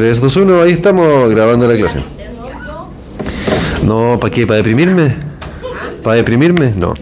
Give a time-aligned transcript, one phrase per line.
[0.00, 1.98] 3, 2, 1, ahí estamos grabando la clase.
[3.84, 4.46] No, ¿para qué?
[4.46, 5.14] ¿Para deprimirme?
[6.02, 6.72] ¿Para deprimirme?
[6.74, 6.94] No.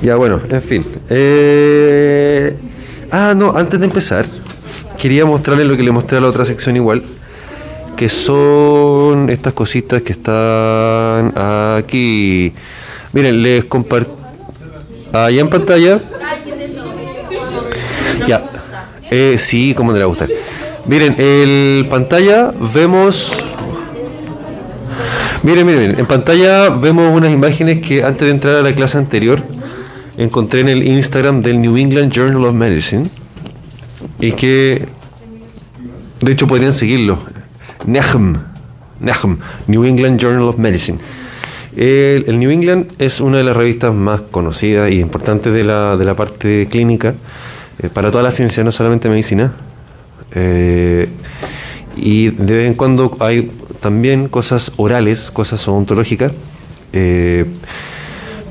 [0.00, 0.84] Ya, bueno, en fin.
[1.10, 2.56] Eh,
[3.10, 4.26] Ah, no, antes de empezar,
[4.96, 7.02] quería mostrarles lo que le mostré a la otra sección igual,
[7.96, 12.52] que son estas cositas que están aquí.
[13.12, 14.16] Miren, les comparto...
[15.12, 16.00] Allá en pantalla.
[19.14, 20.30] Eh, sí, como le va a gustar.
[20.86, 23.44] Miren, en pantalla vemos...
[25.42, 29.42] Miren, miren, en pantalla vemos unas imágenes que antes de entrar a la clase anterior
[30.16, 33.10] encontré en el Instagram del New England Journal of Medicine
[34.18, 34.86] y que
[36.22, 37.18] de hecho podrían seguirlo.
[37.84, 38.38] NEHM,
[39.00, 40.98] NEHM, New England Journal of Medicine.
[41.76, 45.98] El, el, New England es una de las revistas más conocidas y importantes de la,
[45.98, 47.14] de la parte clínica
[47.82, 49.52] eh, para toda la ciencia, no solamente medicina.
[50.34, 51.08] Eh,
[51.96, 56.32] y de vez en cuando hay también cosas orales, cosas odontológicas,
[56.92, 57.44] eh,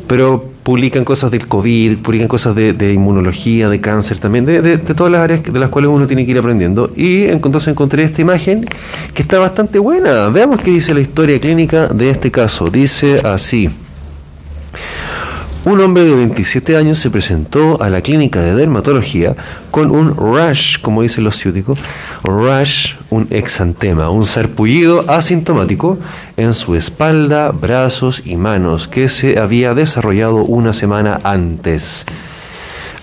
[0.07, 4.93] pero publican cosas del COVID, publican cosas de, inmunología, de cáncer también, de, de, de,
[4.93, 6.91] todas las áreas de las cuales uno tiene que ir aprendiendo.
[6.95, 8.65] Y entonces encontré esta imagen
[9.13, 10.27] que está bastante buena.
[10.29, 12.69] Veamos qué dice la historia clínica de este caso.
[12.69, 13.69] Dice así.
[15.63, 19.35] Un hombre de 27 años se presentó a la clínica de dermatología
[19.69, 21.77] con un rash, como dicen los ciúticos,
[22.23, 25.99] rash, un exantema, un sarpullido asintomático
[26.35, 32.07] en su espalda, brazos y manos que se había desarrollado una semana antes.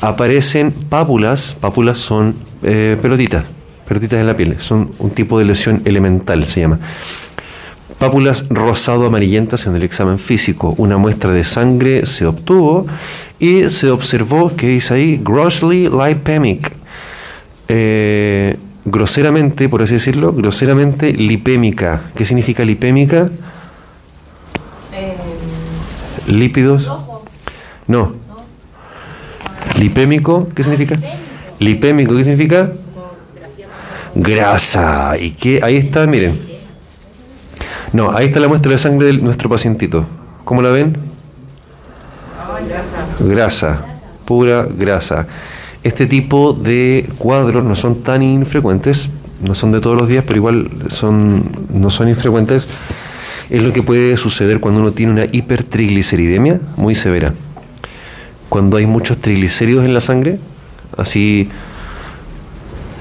[0.01, 3.45] Aparecen pápulas, pápulas son eh, pelotitas,
[3.87, 6.81] pelotitas en la piel, son un tipo de lesión elemental, se llama
[7.99, 10.75] pápulas rosado-amarillentas en el examen físico.
[10.79, 12.87] Una muestra de sangre se obtuvo
[13.39, 16.73] y se observó que dice ahí grossly lipemic.
[17.69, 22.03] Eh, groseramente, por así decirlo, groseramente lipémica.
[22.15, 23.29] ¿Qué significa lipémica?
[24.93, 25.17] Eh,
[26.29, 26.91] Lípidos.
[27.87, 28.15] No.
[29.79, 30.99] Lipémico, ¿qué significa?
[31.59, 32.73] Lipémico, ¿qué significa?
[34.15, 35.17] Grasa.
[35.19, 36.48] Y que ahí está, miren.
[37.93, 40.05] No, ahí está la muestra de sangre de nuestro pacientito.
[40.45, 40.97] ¿Cómo la ven?
[43.21, 43.81] Grasa,
[44.27, 45.27] pura grasa.
[45.83, 49.09] Este tipo de cuadros no son tan infrecuentes,
[49.43, 52.67] no son de todos los días, pero igual son, no son infrecuentes.
[53.49, 57.33] Es lo que puede suceder cuando uno tiene una hipertrigliceridemia muy severa.
[58.51, 60.39] Cuando hay muchos triglicéridos en la sangre,
[60.97, 61.49] así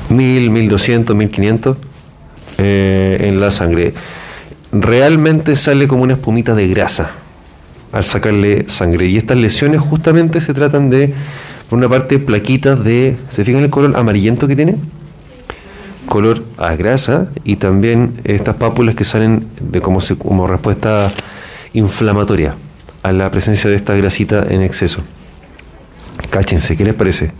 [0.09, 1.77] 1000, 1200, 1500
[2.59, 3.93] eh, en la sangre
[4.72, 7.11] realmente sale como una espumita de grasa
[7.91, 9.05] al sacarle sangre.
[9.07, 11.13] Y estas lesiones justamente se tratan de,
[11.69, 14.75] por una parte, plaquitas de, ¿se fijan el color amarillento que tiene?
[16.07, 21.11] Color a grasa y también estas pápulas que salen de como, se, como respuesta
[21.73, 22.55] inflamatoria
[23.03, 25.01] a la presencia de esta grasita en exceso.
[26.29, 27.31] Cáchense, ¿qué les parece?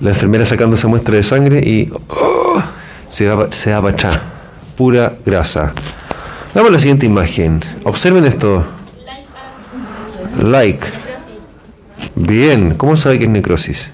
[0.00, 2.62] La enfermera sacando esa muestra de sangre y ¡oh!
[3.08, 4.22] se va, se a pachar.
[4.76, 5.72] Pura grasa.
[6.54, 7.60] Damos la siguiente imagen.
[7.82, 8.64] Observen esto.
[10.40, 10.86] Like.
[12.14, 12.76] Bien.
[12.76, 13.90] ¿Cómo sabe que es necrosis?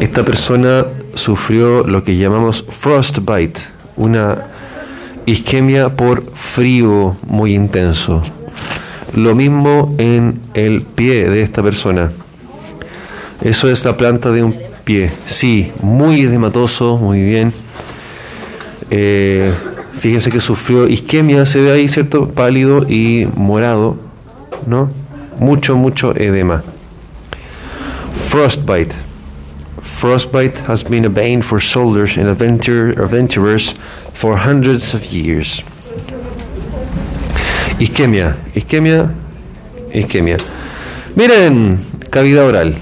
[0.00, 3.60] Esta persona sufrió lo que llamamos frostbite,
[3.96, 4.44] una
[5.24, 8.22] isquemia por frío muy intenso.
[9.14, 12.10] Lo mismo en el pie de esta persona.
[13.40, 15.10] Eso es la planta de un pie.
[15.26, 17.52] Sí, muy edematoso, muy bien.
[18.90, 19.50] Eh,
[20.02, 22.26] Fíjense que sufrió isquemia, se ve ahí, ¿cierto?
[22.26, 23.96] Pálido y morado,
[24.66, 24.90] ¿no?
[25.38, 26.64] Mucho, mucho edema.
[28.28, 28.96] Frostbite.
[29.80, 33.74] Frostbite has been a bane for soldiers and adventure, adventurers
[34.12, 35.62] for hundreds of years.
[37.78, 39.08] Isquemia, isquemia,
[39.94, 40.36] isquemia.
[41.14, 41.78] Miren,
[42.10, 42.74] cavidad oral.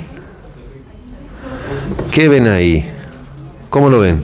[2.12, 2.90] ¿Qué ven ahí?
[3.68, 4.22] ¿Cómo lo ven?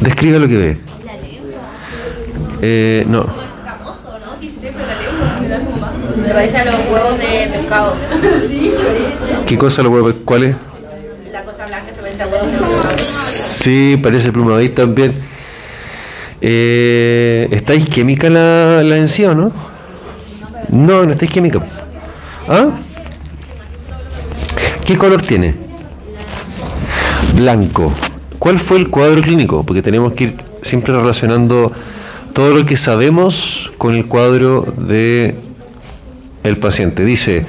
[0.00, 0.78] Describe lo que ve.
[2.60, 3.26] Eh, no.
[6.24, 7.94] Se parece a los huevos de pescado.
[9.46, 10.14] ¿Qué cosa los huevos?
[10.24, 10.56] ¿Cuáles?
[11.32, 12.98] La cosa blanca se parece a huevos de pescado.
[12.98, 15.12] Sí, parece plumavis también.
[16.40, 19.52] Eh, ¿Está isquémica la, la encía o no?
[20.68, 21.60] No, no está isquémica.
[22.48, 22.68] ¿Ah?
[24.84, 25.54] ¿Qué color tiene?
[27.34, 27.92] Blanco.
[28.38, 29.64] ¿Cuál fue el cuadro clínico?
[29.64, 31.72] Porque tenemos que ir siempre relacionando
[32.32, 35.34] todo lo que sabemos con el cuadro de
[36.44, 37.04] el paciente.
[37.04, 37.44] Dice,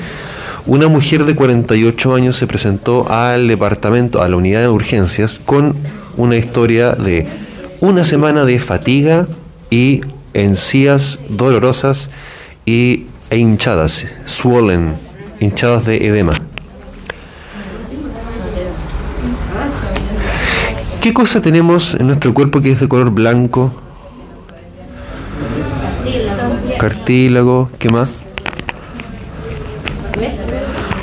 [0.66, 5.76] Una mujer de 48 años se presentó al departamento, a la unidad de urgencias, con
[6.18, 7.28] una historia de
[7.82, 9.28] una semana de fatiga
[9.70, 10.02] y
[10.34, 12.10] encías dolorosas
[12.66, 14.96] y, e hinchadas, swollen,
[15.40, 16.34] hinchadas de edema.
[21.02, 23.72] ¿Qué cosa tenemos en nuestro cuerpo que es de color blanco?
[26.78, 28.10] Cartílago, ¿qué más?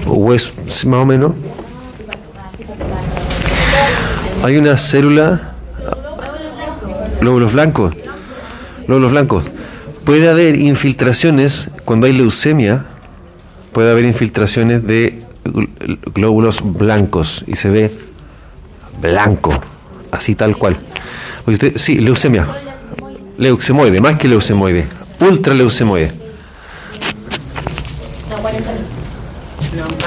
[0.06, 0.52] Hueso,
[0.86, 1.32] más o menos.
[4.44, 5.54] Hay una célula,
[7.20, 7.94] glóbulos blancos,
[8.86, 9.44] glóbulos blancos.
[10.04, 12.84] Puede haber infiltraciones cuando hay leucemia,
[13.72, 15.22] puede haber infiltraciones de
[16.14, 17.90] glóbulos blancos y se ve
[19.00, 19.52] blanco,
[20.16, 20.76] así tal cual.
[21.76, 22.46] Sí, leucemia,
[23.38, 24.86] leucemoide, más que leucemoide,
[25.20, 26.10] ultraleucemoide.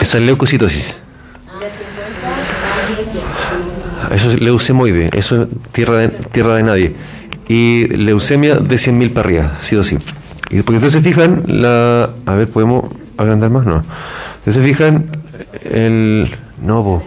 [0.01, 0.95] Esa es leucocitosis.
[4.11, 6.95] Eso es leucemoide, eso es tierra de, tierra de nadie.
[7.47, 9.97] Y leucemia de 100.000 para arriba, sí o sí.
[10.50, 12.09] Y porque se fijan, la.
[12.25, 12.85] A ver, ¿podemos
[13.17, 13.65] agrandar más?
[13.65, 13.83] No.
[14.47, 15.05] Se fijan,
[15.63, 16.29] el.
[16.62, 17.03] No,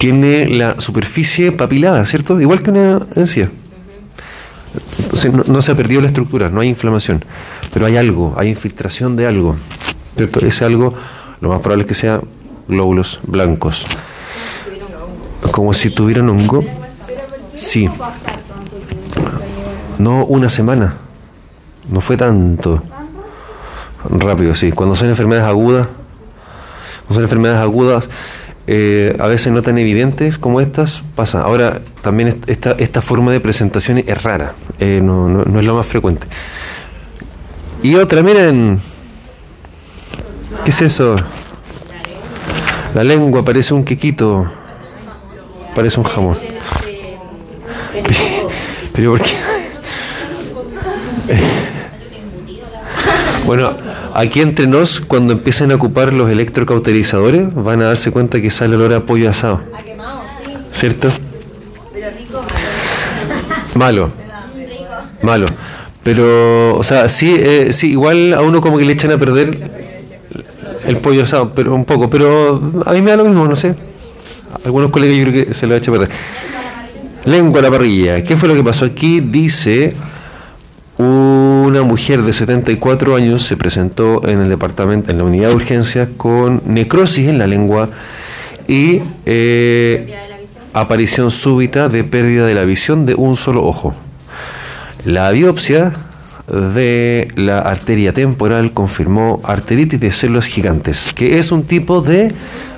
[0.00, 2.40] Tiene la superficie papilada, ¿cierto?
[2.40, 3.50] Igual que una encía.
[4.98, 7.22] Entonces no, se ha perdido la estructura, no hay inflamación.
[7.70, 9.56] Pero hay algo, hay infiltración de algo.
[10.16, 10.40] ¿cierto?
[10.46, 10.94] Ese algo,
[11.42, 12.22] lo más probable es que sea
[12.66, 13.84] glóbulos blancos.
[15.50, 16.64] Como si tuvieran hongo.
[17.54, 17.90] Sí.
[19.98, 20.94] No una semana.
[21.90, 22.82] No fue tanto.
[24.08, 24.72] Rápido, sí.
[24.72, 25.88] Cuando son enfermedades agudas,
[27.06, 28.08] cuando son enfermedades agudas,
[28.66, 31.42] eh, a veces no tan evidentes como estas, pasa.
[31.42, 35.74] Ahora, también esta, esta forma de presentación es rara, eh, no, no, no es lo
[35.74, 36.26] más frecuente.
[37.82, 38.78] Y otra, miren,
[40.64, 41.16] ¿qué es eso?
[42.94, 44.50] La lengua parece un quequito.
[45.74, 46.36] Parece un jamón.
[48.92, 49.30] Pero ¿por qué?
[53.46, 53.72] Bueno,
[54.20, 58.76] aquí entre nos, cuando empiecen a ocupar los electrocauterizadores, van a darse cuenta que sale
[58.76, 59.62] olor a pollo asado.
[60.72, 61.08] ¿Cierto?
[63.74, 64.10] Malo.
[65.22, 65.46] Malo.
[66.02, 69.58] Pero, o sea, sí, eh, sí, igual a uno como que le echan a perder
[70.86, 73.74] el pollo asado, pero un poco, pero a mí me da lo mismo, no sé.
[74.64, 76.10] Algunos colegas yo creo que se lo ha hecho perder.
[77.24, 78.22] Lengua a la parrilla.
[78.22, 79.20] ¿Qué fue lo que pasó aquí?
[79.20, 79.94] Dice,
[81.70, 86.08] una mujer de 74 años se presentó en el departamento, en la unidad de urgencias,
[86.16, 87.88] con necrosis en la lengua
[88.66, 90.14] y eh,
[90.72, 93.94] aparición súbita de pérdida de la visión de un solo ojo.
[95.04, 95.92] La biopsia
[96.48, 102.34] de la arteria temporal confirmó arteritis de células gigantes, que es un tipo de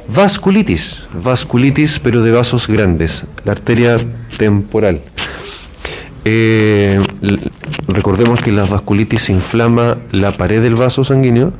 [0.08, 3.96] vasculitis, vasculitis pero de vasos grandes, la arteria
[4.36, 5.00] temporal.
[6.24, 7.00] Eh,
[7.88, 11.52] recordemos que la vasculitis inflama la pared del vaso sanguíneo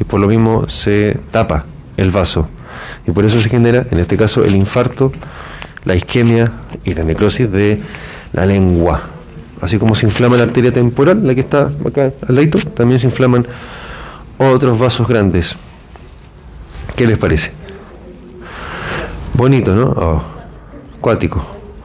[0.00, 1.64] y por lo mismo se tapa
[1.96, 2.48] el vaso.
[3.06, 5.12] Y por eso se genera, en este caso, el infarto,
[5.84, 6.52] la isquemia
[6.84, 7.80] y la necrosis de
[8.32, 9.02] la lengua.
[9.60, 13.06] Así como se inflama la arteria temporal, la que está acá al lado, también se
[13.06, 13.46] inflaman
[14.38, 15.56] otros vasos grandes.
[16.96, 17.52] ¿Qué les parece?
[19.34, 19.94] Bonito, ¿no?
[19.96, 20.22] Oh,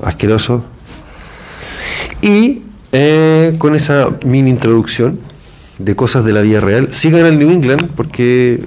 [0.03, 0.63] asqueroso.
[2.23, 2.61] Y
[2.93, 5.19] eh, con esa mini introducción
[5.77, 8.63] de cosas de la vida real, sigan al New England porque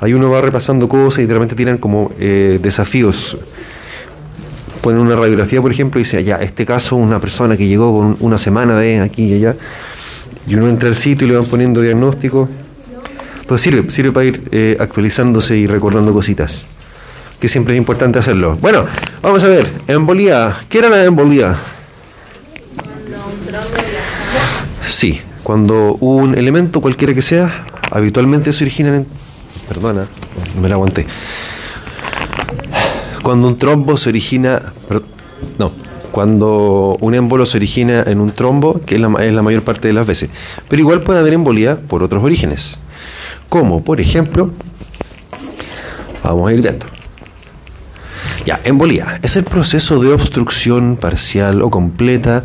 [0.00, 3.36] ahí uno va repasando cosas y de repente tiran como eh, desafíos
[4.78, 8.16] ponen una radiografía, por ejemplo, y dice, ya, este caso, una persona que llegó con
[8.20, 9.56] una semana de aquí y allá,
[10.46, 12.48] y uno entra al sitio y le van poniendo diagnósticos.
[13.40, 16.64] Entonces sirve, sirve para ir eh, actualizándose y recordando cositas,
[17.40, 18.56] que siempre es importante hacerlo.
[18.60, 18.84] Bueno,
[19.20, 20.56] vamos a ver, embolía.
[20.68, 21.56] ¿Qué era la embolía?
[24.88, 29.06] Sí, cuando un elemento, cualquiera que sea, habitualmente se origina en...
[29.68, 30.06] Perdona,
[30.60, 31.06] me la aguanté
[33.28, 34.72] cuando un trombo se origina,
[35.58, 35.70] no,
[36.12, 39.86] cuando un émbolo se origina en un trombo, que es la, es la, mayor parte
[39.86, 40.30] de las veces.
[40.66, 42.78] Pero igual puede haber embolía por otros orígenes.
[43.50, 44.50] Como, por ejemplo,
[46.24, 46.86] vamos a ir viendo.
[48.48, 52.42] Ya, embolía es el proceso de obstrucción parcial o completa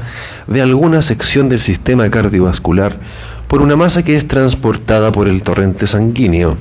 [0.47, 2.99] de alguna sección del sistema cardiovascular
[3.47, 6.57] por una masa que es transportada por el torrente sanguíneo,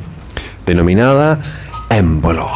[0.65, 1.41] denominada
[1.91, 2.49] émbolo.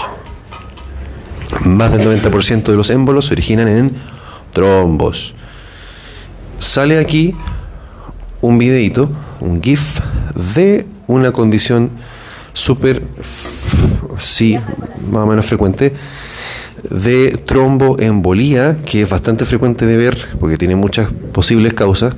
[1.65, 3.93] Más del 90% de los émbolos se originan en
[4.53, 5.35] trombos.
[6.61, 7.35] Sale aquí
[8.41, 9.99] un videito un GIF
[10.55, 11.91] de una condición
[12.53, 13.03] súper,
[14.19, 14.57] sí,
[15.11, 15.93] más o menos frecuente,
[16.91, 22.15] de tromboembolía, que es bastante frecuente de ver porque tiene muchas posibles causas.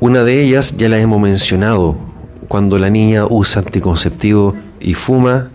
[0.00, 1.96] Una de ellas ya la hemos mencionado,
[2.48, 5.48] cuando la niña usa anticonceptivo y fuma,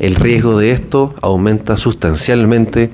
[0.00, 2.90] el riesgo de esto aumenta sustancialmente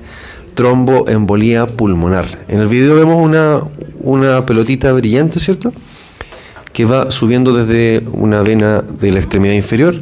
[0.53, 2.45] tromboembolía pulmonar.
[2.47, 3.59] En el video vemos una,
[4.01, 5.73] una pelotita brillante, ¿cierto?
[6.71, 9.95] Que va subiendo desde una vena de la extremidad inferior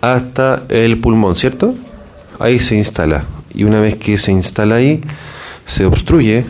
[0.00, 1.74] hasta el pulmón, ¿cierto?
[2.38, 3.24] Ahí se instala.
[3.54, 5.00] Y una vez que se instala ahí,
[5.66, 6.44] se obstruye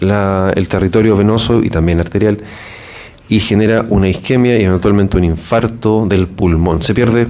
[0.00, 2.38] el territorio venoso y también arterial
[3.28, 6.82] y genera una isquemia y eventualmente un infarto del pulmón.
[6.82, 7.26] Se pierde,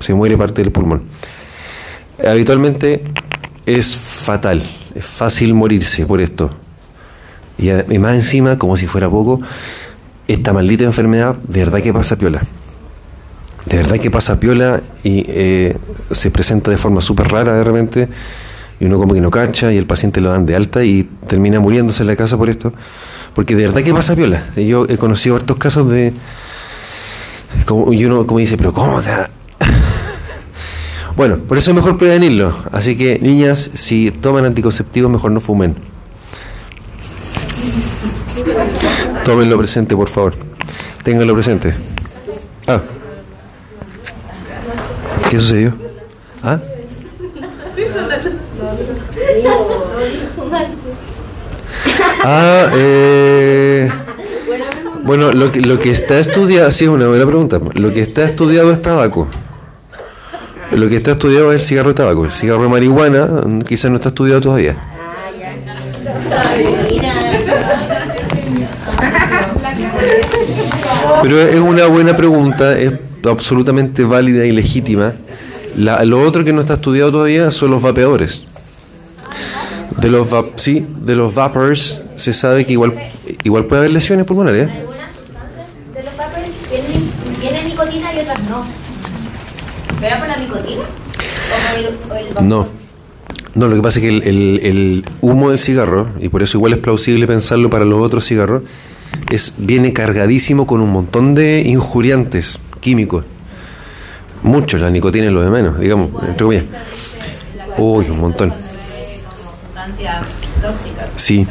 [0.00, 1.02] se muere parte del pulmón.
[2.26, 3.04] Habitualmente
[3.66, 4.62] es fatal,
[4.94, 6.50] es fácil morirse por esto.
[7.58, 9.40] Y, más encima, como si fuera poco,
[10.26, 12.42] esta maldita enfermedad de verdad que pasa piola.
[13.66, 15.76] De verdad que pasa piola y eh,
[16.10, 18.08] se presenta de forma súper rara de repente
[18.80, 21.60] y uno como que no cacha y el paciente lo dan de alta y termina
[21.60, 22.72] muriéndose en la casa por esto.
[23.32, 24.44] Porque de verdad que pasa piola.
[24.56, 26.12] Yo he conocido hartos casos de...
[27.92, 29.08] Y uno como dice, pero ¿cómo te
[31.16, 32.52] bueno, por eso es mejor prevenirlo.
[32.72, 35.76] Así que, niñas, si toman anticonceptivos, mejor no fumen.
[39.24, 40.34] Tómenlo presente, por favor.
[41.04, 41.74] Ténganlo presente.
[42.66, 42.80] Ah.
[45.32, 45.72] ¿Qué sucedió?
[46.42, 46.60] ¿Ah?
[52.22, 53.90] Ah, eh,
[55.04, 57.58] bueno, lo que, lo que está estudiado, sí, es una buena pregunta.
[57.72, 59.26] Lo que está estudiado es tabaco.
[60.72, 62.26] Lo que está estudiado es el cigarro de tabaco.
[62.26, 63.26] El cigarro de marihuana
[63.66, 64.76] quizás no está estudiado todavía.
[71.22, 72.92] Pero es una buena pregunta, es
[73.30, 75.14] absolutamente válida y legítima.
[75.76, 78.44] lo otro que no está estudiado todavía son los vapeadores.
[80.00, 80.26] De los
[80.56, 82.94] sí, de los vapors se sabe que igual
[83.44, 84.68] igual puede haber lesiones pulmonares.
[84.68, 84.72] ¿eh?
[84.72, 87.10] Algunas sustancias de los vapors tienen,
[87.40, 88.64] tienen nicotina y otras no.
[90.00, 90.82] ¿Pero por la nicotina?
[92.40, 92.82] no.
[93.54, 96.78] No, lo que pasa es que el, humo del cigarro, y por eso igual es
[96.78, 98.62] plausible pensarlo para los otros cigarros,
[99.30, 103.24] es, viene cargadísimo con un montón de injuriantes químicos.
[104.42, 106.64] Muchos, la nicotina es lo de menos, digamos, entre comillas.
[107.78, 108.52] Uy, un montón.
[111.16, 111.46] Sí.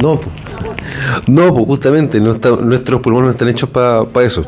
[0.00, 0.20] No
[1.26, 4.44] no, justamente no está, nuestros pulmones no están hechos para eso.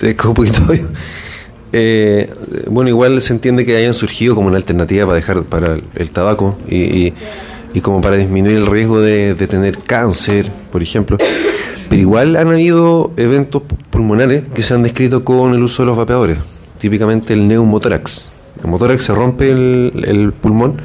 [0.00, 0.60] Es como un poquito.
[1.72, 2.30] Eh,
[2.68, 6.58] bueno, igual se entiende que hayan surgido como una alternativa para dejar para el, tabaco
[6.68, 7.14] y,
[7.72, 11.16] y, como para disminuir el riesgo de, tener cáncer, por ejemplo.
[11.88, 15.96] Pero igual han habido eventos pulmonares que se han descrito con el uso de los
[15.96, 16.38] vapeadores,
[16.78, 18.26] típicamente el neumotórax.
[18.62, 20.76] El motórax se rompe el, el pulmón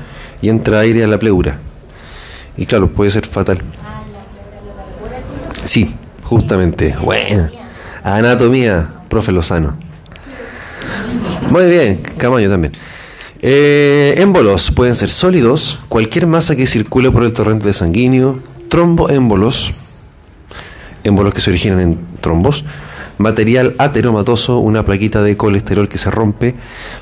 [0.41, 1.59] y entra aire a la pleura.
[2.55, 3.59] Y claro, puede ser fatal.
[5.65, 6.95] Sí, justamente.
[7.03, 7.49] Bueno.
[8.03, 9.86] Anatomía, profe Lozano.
[11.49, 12.73] Muy bien, Camaño también.
[13.41, 19.73] Eh, émbolos pueden ser sólidos, cualquier masa que circule por el torrente sanguíneo, tromboémbolos,
[21.05, 22.65] émbolos que se originan en trombos,
[23.17, 26.55] material ateromatoso, una plaquita de colesterol que se rompe,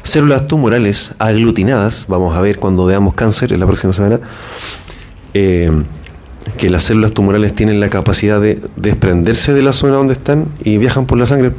[0.03, 4.19] células tumorales aglutinadas, vamos a ver cuando veamos cáncer en la próxima semana,
[5.33, 5.71] eh,
[6.57, 10.77] que las células tumorales tienen la capacidad de desprenderse de la zona donde están y
[10.77, 11.51] viajan por la sangre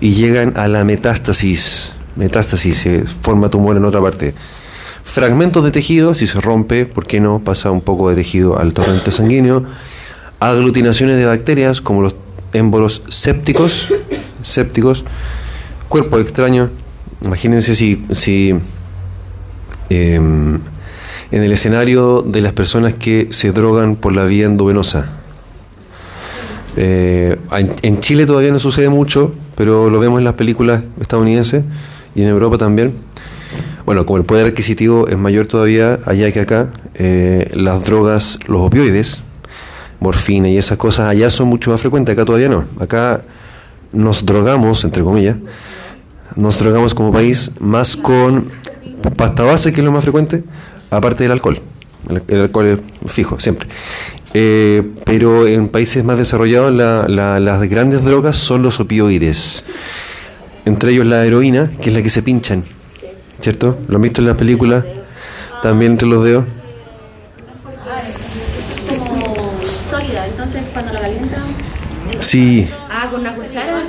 [0.00, 1.92] y llegan a la metástasis.
[2.16, 4.34] Metástasis, se forma tumor en otra parte.
[5.04, 7.40] Fragmentos de tejido, si se rompe, ¿por qué no?
[7.40, 9.64] Pasa un poco de tejido al torrente sanguíneo.
[10.40, 12.16] Aglutinaciones de bacterias, como los
[12.52, 13.92] émbolos sépticos,
[14.42, 15.04] sépticos.
[15.88, 16.70] Cuerpo extraño.
[17.24, 18.54] Imagínense si, si
[19.90, 20.60] em,
[21.30, 25.10] en el escenario de las personas que se drogan por la vía endovenosa.
[26.76, 27.36] Eh,
[27.82, 31.64] en Chile todavía no sucede mucho, pero lo vemos en las películas estadounidenses
[32.14, 32.94] y en Europa también.
[33.84, 38.62] Bueno, como el poder adquisitivo es mayor todavía allá que acá, eh, las drogas, los
[38.62, 39.22] opioides,
[40.00, 42.64] morfina y esas cosas allá son mucho más frecuentes, acá todavía no.
[42.78, 43.20] Acá
[43.92, 45.36] nos drogamos, entre comillas,
[46.36, 48.48] nos drogamos como país más con
[49.14, 50.42] pasta base, que es lo más frecuente,
[50.90, 51.60] aparte del alcohol.
[52.28, 52.66] El, alcohol
[53.04, 53.68] es fijo, siempre.
[54.32, 59.64] Eh, pero en países más desarrollados las grandes drogas son los opioides.
[60.64, 62.62] Entre ellos la heroína, que es la que se pinchan.
[63.40, 63.78] ¿cierto?
[63.88, 64.84] Lo han visto en la película,
[65.62, 66.44] también entre los dedos.
[68.98, 71.42] como sólida, entonces cuando la calientan.
[72.20, 73.82] Sí, Ah, con una cuchara.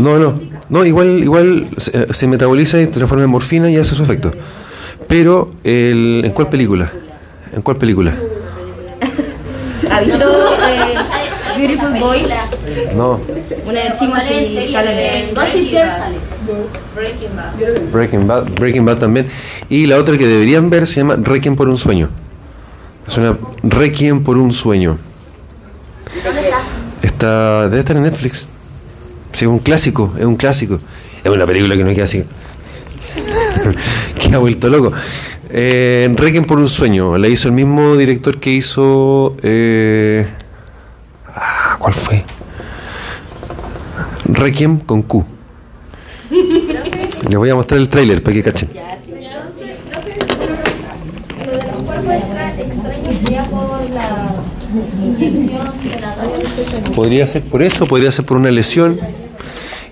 [0.00, 3.94] no, no, no, igual, igual se, se metaboliza y se transforma en morfina y hace
[3.94, 4.30] su efecto.
[5.08, 6.92] Pero, el, ¿en cuál película?
[7.54, 8.14] ¿En cuál película?
[9.92, 10.94] ¿Ha visto eh,
[11.58, 12.26] Beautiful Boy?
[12.96, 13.20] No,
[13.66, 15.34] Una de Timothy Chalamet.
[15.34, 16.16] Gossip Girl sale.
[17.92, 19.28] Breaking Bad, Breaking Bad también.
[19.68, 22.08] Y la otra que deberían ver se llama Requiem por un sueño.
[23.06, 24.98] Es una Requiem por un sueño.
[27.02, 28.46] Está, debe estar en Netflix.
[29.32, 30.78] Sí, es un clásico, es un clásico.
[31.22, 32.24] Es una película que no queda así.
[34.18, 34.92] que ha vuelto loco.
[35.54, 37.18] Eh, Requiem por un sueño.
[37.18, 39.36] La hizo el mismo director que hizo.
[39.42, 40.26] eh,
[41.28, 42.24] ah, ¿Cuál fue?
[44.24, 45.24] Requiem con Q.
[47.28, 48.70] Les voy a mostrar el tráiler para que cachen.
[56.94, 58.98] Podría ser por eso, podría ser por una lesión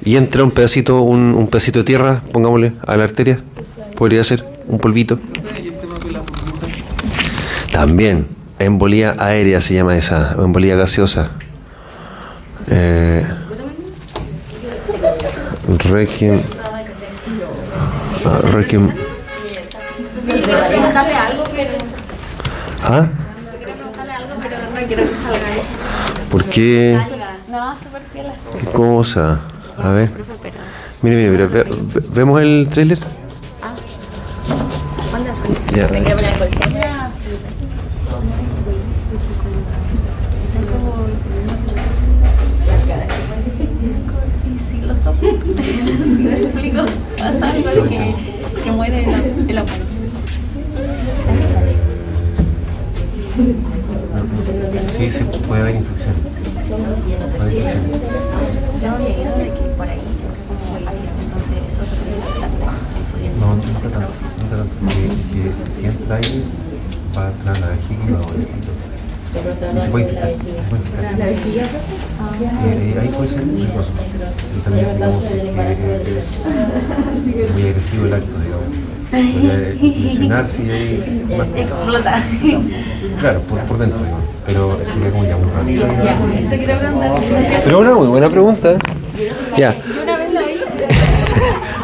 [0.04, 3.40] y entra un pedacito, un, un pedacito de tierra, pongámosle, a la arteria.
[3.94, 5.18] Podría ser un polvito.
[7.72, 8.26] También,
[8.58, 11.30] embolía aérea se llama esa, embolía gaseosa.
[12.68, 13.24] Eh,
[15.78, 16.40] Requiem.
[18.24, 18.90] ah, Requiem.
[22.84, 23.06] ¿Ah?
[26.30, 26.98] ¿Por qué?
[28.58, 29.40] ¿Qué cosa?
[29.82, 30.10] A ver.
[31.02, 32.98] Mire, mire, mire, ve- ve- ¿vemos el tráiler?
[35.74, 35.88] Ya.
[35.88, 36.72] Me quedé con la colchón.
[45.00, 46.84] Me explico.
[47.18, 48.14] Pasa algo que,
[48.62, 49.64] que muere en la, en la
[54.96, 56.14] Sí, sí, puede haber infección.
[58.82, 59.98] Yo llegué de que por ahí,
[60.48, 62.74] como entonces eso se puede tratar.
[63.40, 64.08] No, no está tanto.
[64.38, 64.74] No está tanto.
[64.88, 66.44] Que, que entra ahí
[67.16, 68.48] va a entrar la vejiga y va a doler.
[69.30, 70.30] Y se puede infectar.
[70.30, 70.36] Se
[70.68, 71.18] puede infectar.
[71.18, 71.64] ¿La vejiga?
[73.28, 73.90] Ser riesgoso.
[74.56, 75.44] Y también, digamos, si es que
[77.44, 78.70] es muy agresivo el acto, digamos.
[79.12, 82.22] Lesionar si hay más Explota.
[83.20, 84.24] Claro, por, por dentro, digamos.
[84.46, 87.62] Pero sería como ya muy preguntar.
[87.64, 88.76] Pero una muy buena pregunta.
[89.58, 89.76] Ya.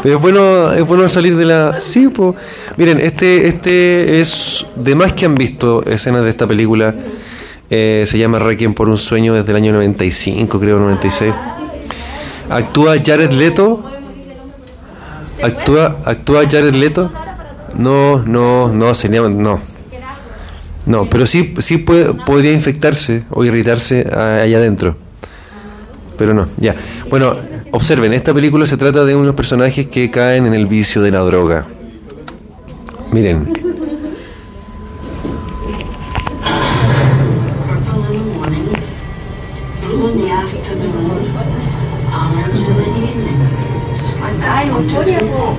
[0.02, 1.80] Pero es bueno, es bueno salir de la.
[1.80, 2.36] Sí, pues.
[2.76, 6.94] Miren, este, este es de más que han visto escenas de esta película.
[7.70, 11.34] Eh, se llama Requiem por un sueño desde el año 95, creo, 96.
[12.48, 13.82] Actúa Jared Leto.
[15.42, 17.10] Actúa, actúa Jared Leto.
[17.76, 19.58] No, no, no, sería, no.
[20.86, 24.96] No, pero sí, sí puede, podría infectarse o irritarse a- allá adentro.
[26.16, 26.74] Pero no, ya.
[27.10, 27.34] Bueno,
[27.72, 31.18] observen, esta película se trata de unos personajes que caen en el vicio de la
[31.20, 31.66] droga.
[33.12, 33.52] Miren,
[44.76, 45.56] 아, 머리하고.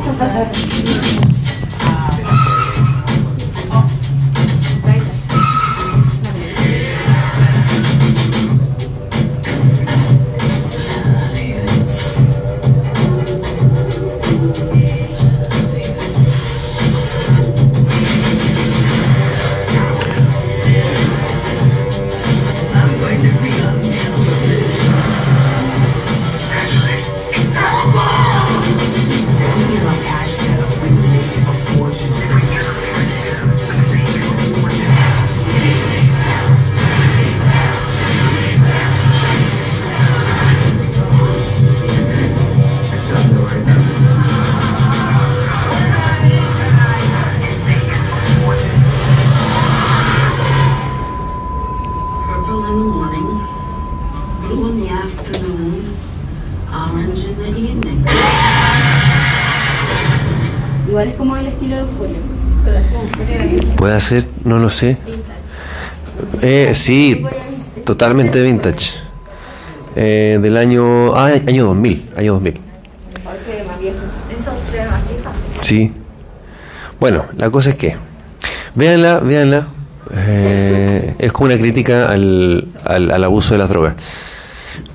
[63.97, 64.27] ¿Puede ser?
[64.43, 64.97] No lo sé.
[66.41, 67.23] Eh, sí,
[67.83, 68.91] totalmente vintage.
[69.95, 71.15] Eh, del año.
[71.15, 72.09] Ah, año 2000.
[72.15, 72.53] Año 2000.
[72.53, 72.61] Eso
[73.49, 75.31] se más vieja.
[75.61, 75.91] Sí.
[76.99, 77.95] Bueno, la cosa es que.
[78.75, 79.69] Véanla, véanla.
[80.13, 83.95] Eh, es como una crítica al, al, al abuso de las drogas.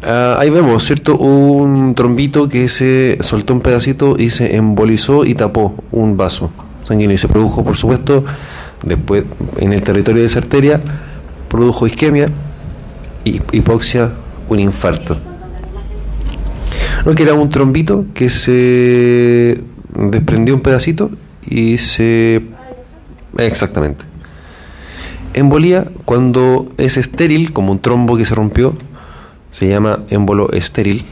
[0.04, 1.16] Ah, ahí vemos, ¿cierto?
[1.16, 6.52] Un trombito que se soltó un pedacito y se embolizó y tapó un vaso
[6.84, 8.24] sanguíneo y se produjo, por supuesto,
[8.84, 9.24] después
[9.58, 10.80] en el territorio de esa arteria,
[11.48, 12.28] produjo isquemia,
[13.24, 14.12] hi- hipoxia,
[14.48, 15.18] un infarto.
[17.04, 19.60] No, que era un trombito que se
[19.96, 21.10] desprendió un pedacito
[21.48, 22.42] y se...
[23.38, 24.04] Exactamente.
[25.34, 28.74] Embolía, cuando es estéril, como un trombo que se rompió,
[29.50, 31.04] se llama émbolo estéril,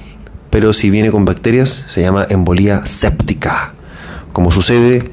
[0.51, 3.73] pero si viene con bacterias, se llama embolía séptica,
[4.33, 5.11] como sucede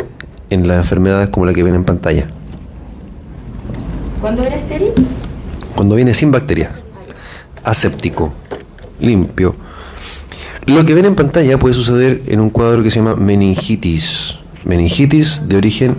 [0.50, 2.30] en las enfermedades como la que ven en pantalla.
[4.22, 4.94] ¿Cuándo era estéril?
[5.76, 6.72] Cuando viene sin bacterias,
[7.64, 8.34] aséptico,
[9.00, 9.56] limpio.
[10.66, 14.40] Lo que ven en pantalla puede suceder en un cuadro que se llama meningitis.
[14.66, 15.96] Meningitis de origen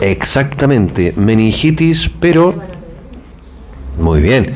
[0.00, 2.54] exactamente, meningitis, pero
[3.98, 4.46] muy bien.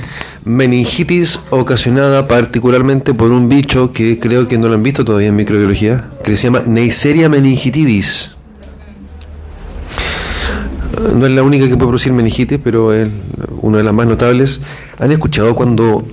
[0.44, 5.36] Meningitis ocasionada particularmente por un bicho que creo que no lo han visto todavía en
[5.36, 8.36] microbiología, que se llama Neisseria meningitidis.
[11.14, 13.08] No es la única que puede producir meningitis, pero es
[13.62, 14.60] una de las más notables.
[14.98, 16.04] ¿Han escuchado cuando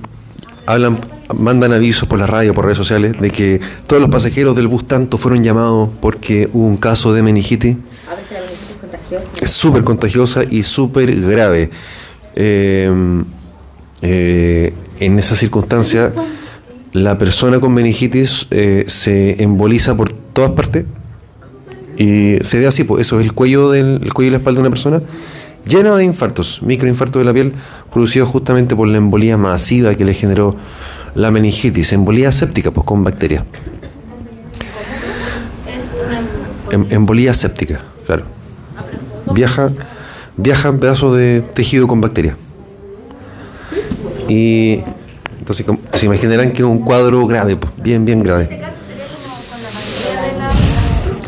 [0.66, 0.98] hablan,
[1.36, 4.86] mandan avisos por la radio, por redes sociales, de que todos los pasajeros del bus
[4.86, 7.76] tanto fueron llamados porque hubo un caso de meningitis?
[9.40, 11.70] Es súper contagiosa y súper grave.
[12.34, 12.90] Eh,
[14.02, 16.12] eh, en esa circunstancia,
[16.92, 20.84] la persona con meningitis eh, se emboliza por todas partes
[21.98, 24.58] y se ve así, pues eso es el cuello, del, el cuello y la espalda
[24.58, 25.02] de una persona
[25.66, 27.52] llena de infartos, microinfartos de la piel
[27.92, 30.56] producidos justamente por la embolía masiva que le generó
[31.14, 33.42] la meningitis, embolía séptica, pues con bacterias.
[36.70, 38.24] Em- embolía séptica, claro.
[39.34, 39.72] Viaja,
[40.36, 42.36] viaja en pedazos de tejido con bacterias.
[44.28, 44.80] Y
[45.38, 48.77] entonces se imaginarán que es un cuadro grave, pues, bien, bien grave.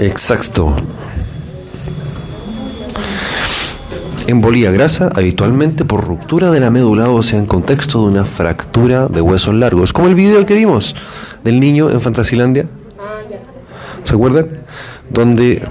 [0.01, 0.75] Exacto.
[4.27, 9.21] Embolía grasa habitualmente por ruptura de la médula ósea en contexto de una fractura de
[9.21, 10.97] huesos largos, como el video que vimos
[11.45, 12.67] del niño en Fantasilandia.
[14.05, 14.49] ¿Se acuerdan?
[15.11, 15.63] Donde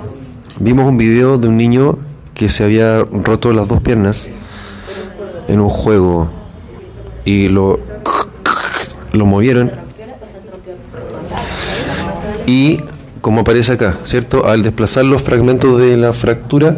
[0.59, 1.97] vimos un video de un niño
[2.35, 4.29] que se había roto las dos piernas
[5.47, 6.29] en un juego
[7.25, 7.79] y lo
[9.11, 9.71] lo movieron
[12.45, 12.79] y
[13.21, 14.45] como aparece acá, ¿cierto?
[14.45, 16.77] Al desplazar los fragmentos de la fractura,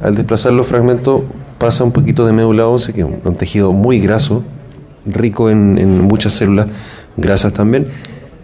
[0.00, 1.22] al desplazar los fragmentos
[1.58, 4.44] pasa un poquito de médula ósea, que es un, tejido muy graso,
[5.06, 6.66] rico en, muchas células
[7.16, 7.86] grasas también,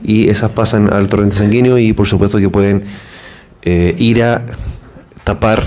[0.03, 2.85] y esas pasan al torrente sanguíneo y por supuesto que pueden
[3.63, 4.47] eh, ir a
[5.25, 5.63] tapar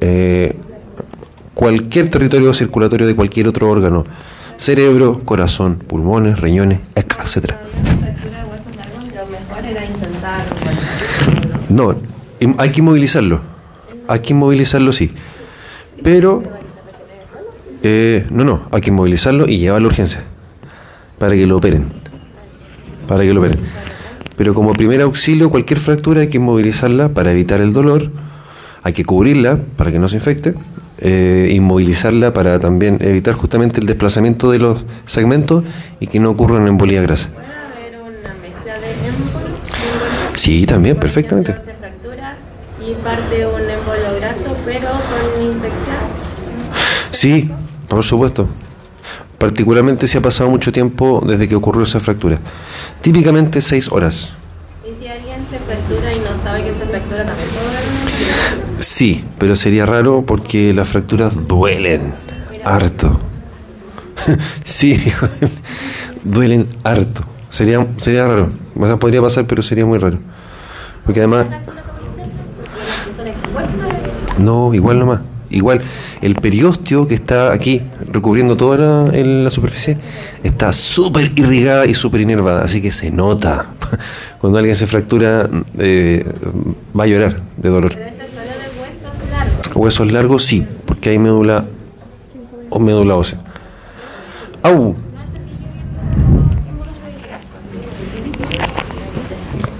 [0.00, 0.56] eh,
[1.52, 4.06] cualquier territorio circulatorio de cualquier otro órgano,
[4.56, 7.60] cerebro, corazón, pulmones, riñones, etcétera.
[8.00, 11.57] fractura de huesos largos, lo mejor era intentar.
[11.68, 11.94] No,
[12.58, 13.40] hay que inmovilizarlo.
[14.06, 15.12] Hay que inmovilizarlo, sí.
[16.02, 16.42] Pero,
[17.82, 20.22] eh, no, no, hay que inmovilizarlo y llevarlo a urgencia.
[21.18, 21.86] Para que lo operen.
[23.06, 23.58] Para que lo operen.
[24.36, 28.10] Pero como primer auxilio, cualquier fractura hay que inmovilizarla para evitar el dolor.
[28.82, 30.54] Hay que cubrirla para que no se infecte.
[31.00, 35.64] eh, inmovilizarla para también evitar justamente el desplazamiento de los segmentos
[36.00, 37.28] y que no ocurra una embolía grasa.
[37.28, 39.58] Puede haber una mezcla de émbolos.
[40.48, 41.52] Sí, también, perfectamente.
[41.52, 42.34] Se fractura
[42.80, 45.98] y parte un émbolo graso, pero con infección.
[47.10, 47.50] Sí,
[47.86, 48.48] por supuesto.
[49.36, 52.40] Particularmente si ha pasado mucho tiempo desde que ocurrió esa fractura.
[53.02, 54.32] Típicamente seis horas.
[54.90, 59.26] Y si alguien se fractura y no sabe que se fractura, también puede una Sí,
[59.36, 62.14] pero sería raro porque las fracturas duelen
[62.64, 63.20] harto.
[64.64, 64.98] sí,
[66.24, 67.22] duelen harto.
[67.50, 68.48] Sería, sería raro.
[68.74, 70.20] O sea, podría pasar, pero sería muy raro.
[71.08, 71.46] Porque además...
[74.36, 75.20] No, igual nomás.
[75.48, 75.80] Igual,
[76.20, 77.80] el periósteo que está aquí,
[78.12, 79.96] recubriendo toda la, superficie,
[80.44, 83.68] está súper irrigada y súper inervada, así que se nota.
[84.38, 86.26] Cuando alguien se fractura, eh,
[86.94, 87.94] va a llorar de dolor.
[87.94, 89.76] Pero de huesos largos.
[89.76, 91.64] Huesos largos, sí, porque hay médula
[92.68, 93.38] o médula ósea.
[94.62, 94.94] ¡Au!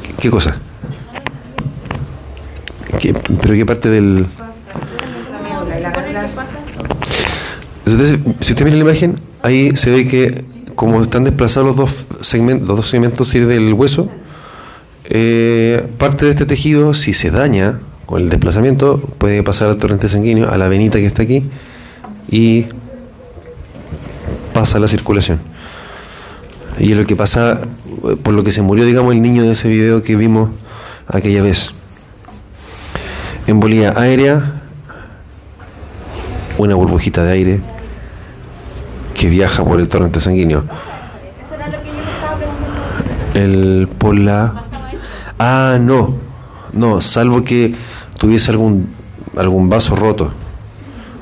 [0.03, 0.57] ¿Qué, qué cosa?
[3.01, 4.27] ¿Qué- ¿Pero qué parte del...?
[7.87, 12.07] Usted, si usted mira la imagen, ahí se ve que como están desplazados los dos
[12.21, 14.09] segmentos, los dos segmentos del hueso,
[15.05, 20.09] eh, parte de este tejido, si se daña con el desplazamiento, puede pasar al torrente
[20.09, 21.45] sanguíneo, a la venita que está aquí,
[22.31, 22.67] y
[24.53, 25.39] pasa la circulación.
[26.79, 27.61] Y es lo que pasa,
[28.23, 30.51] por lo que se murió, digamos, el niño de ese video que vimos
[31.09, 31.73] aquella vez.
[33.49, 34.61] Embolía aérea,
[36.59, 37.61] una burbujita de aire
[39.15, 40.65] que viaja por el torrente sanguíneo.
[43.33, 44.65] El por la...
[45.39, 46.19] Ah, no.
[46.75, 47.75] No, salvo que
[48.19, 48.93] tuviese algún,
[49.35, 50.31] algún vaso roto.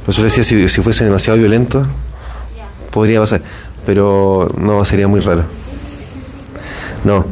[0.05, 1.85] Por eso le decía, si, si fuese demasiado violento,
[2.91, 3.41] podría pasar.
[3.85, 5.45] Pero no, sería muy raro.
[7.05, 7.25] No.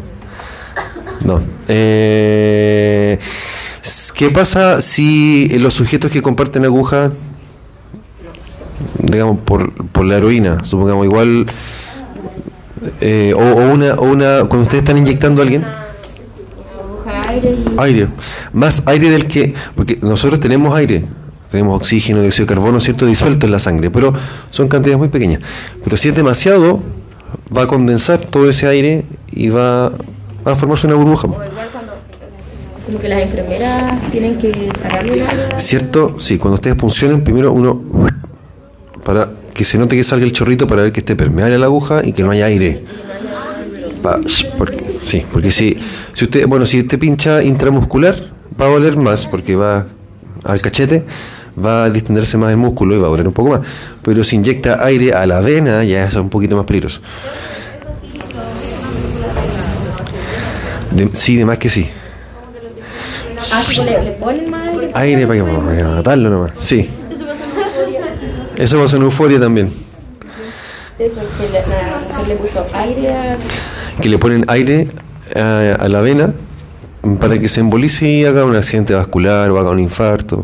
[1.24, 1.40] No.
[1.66, 3.18] Eh,
[4.14, 7.10] ¿Qué pasa si los sujetos que comparten aguja,
[8.98, 11.46] digamos, por, por la heroína, supongamos, igual,
[13.00, 15.64] eh, o, una, o una, cuando ustedes están inyectando a alguien,
[17.76, 18.08] aire
[18.54, 21.04] más aire del que, porque nosotros tenemos aire,
[21.50, 24.12] tenemos oxígeno, dióxido de carbono, ¿cierto?, disuelto en la sangre, pero
[24.50, 25.40] son cantidades muy pequeñas.
[25.82, 26.82] Pero si es demasiado,
[27.54, 29.92] va a condensar todo ese aire y va
[30.44, 31.28] a formarse una burbuja.
[32.86, 35.60] Como que las enfermeras tienen que sacarle aire.
[35.60, 36.16] ¿Cierto?
[36.20, 37.82] Sí, cuando ustedes funcionen, primero uno,
[39.04, 42.02] para que se note que salga el chorrito para ver que esté permeable la aguja
[42.04, 42.84] y que no haya aire.
[45.02, 45.78] Sí, porque si,
[46.12, 48.16] si usted, bueno, si usted pincha intramuscular,
[48.60, 49.86] va a doler más porque va
[50.42, 51.04] al cachete,
[51.62, 53.60] va a distenderse más el músculo y va a doler un poco más.
[54.02, 57.00] Pero si inyecta aire a la vena, ya es un poquito más peligroso.
[61.12, 61.88] Sí, de más que sí.
[63.56, 64.90] Ah, sí, le, le ponen más aire.
[64.94, 66.52] Aire para que para matarlo nomás.
[66.58, 66.88] Sí.
[68.56, 69.66] Eso pasó en euforia también.
[70.98, 73.36] Eso, que le, na- que le puso aire a...
[74.00, 74.88] Que le ponen aire
[75.36, 76.32] a, a la vena
[77.20, 80.42] para que se embolice y haga un accidente vascular o haga un infarto.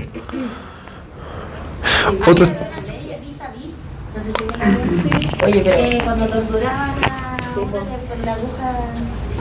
[2.27, 8.33] Otro, No sé si me Oye, pero Eh, cuando torturaban a una que con la
[8.33, 8.73] aguja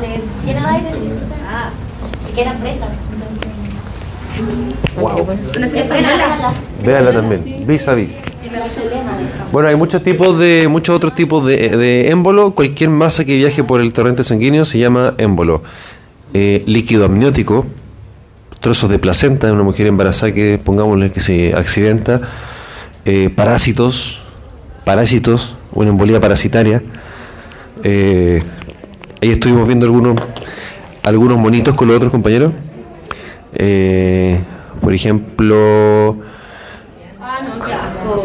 [0.02, 0.90] le llena de aire
[1.48, 1.70] ah,
[2.30, 2.90] y que eran presas.
[5.00, 5.28] Wow.
[6.84, 8.10] Véanla también, vis a vis.
[9.52, 12.52] Bueno, hay muchos tipos de, muchos otros tipos de, de émbolo.
[12.52, 15.64] Cualquier masa que viaje por el torrente sanguíneo se llama émbolo.
[16.32, 17.66] Eh, líquido amniótico,
[18.60, 22.22] trozos de placenta de una mujer embarazada que pongámosle que se accidenta,
[23.06, 24.22] eh, parásitos,
[24.86, 26.84] parásitos, una embolía parasitaria.
[27.84, 28.44] Eh,
[29.24, 30.22] ahí estuvimos viendo algunos,
[31.02, 32.54] algunos monitos con los otros compañeros.
[33.54, 34.40] Eh,
[34.82, 36.16] por ejemplo,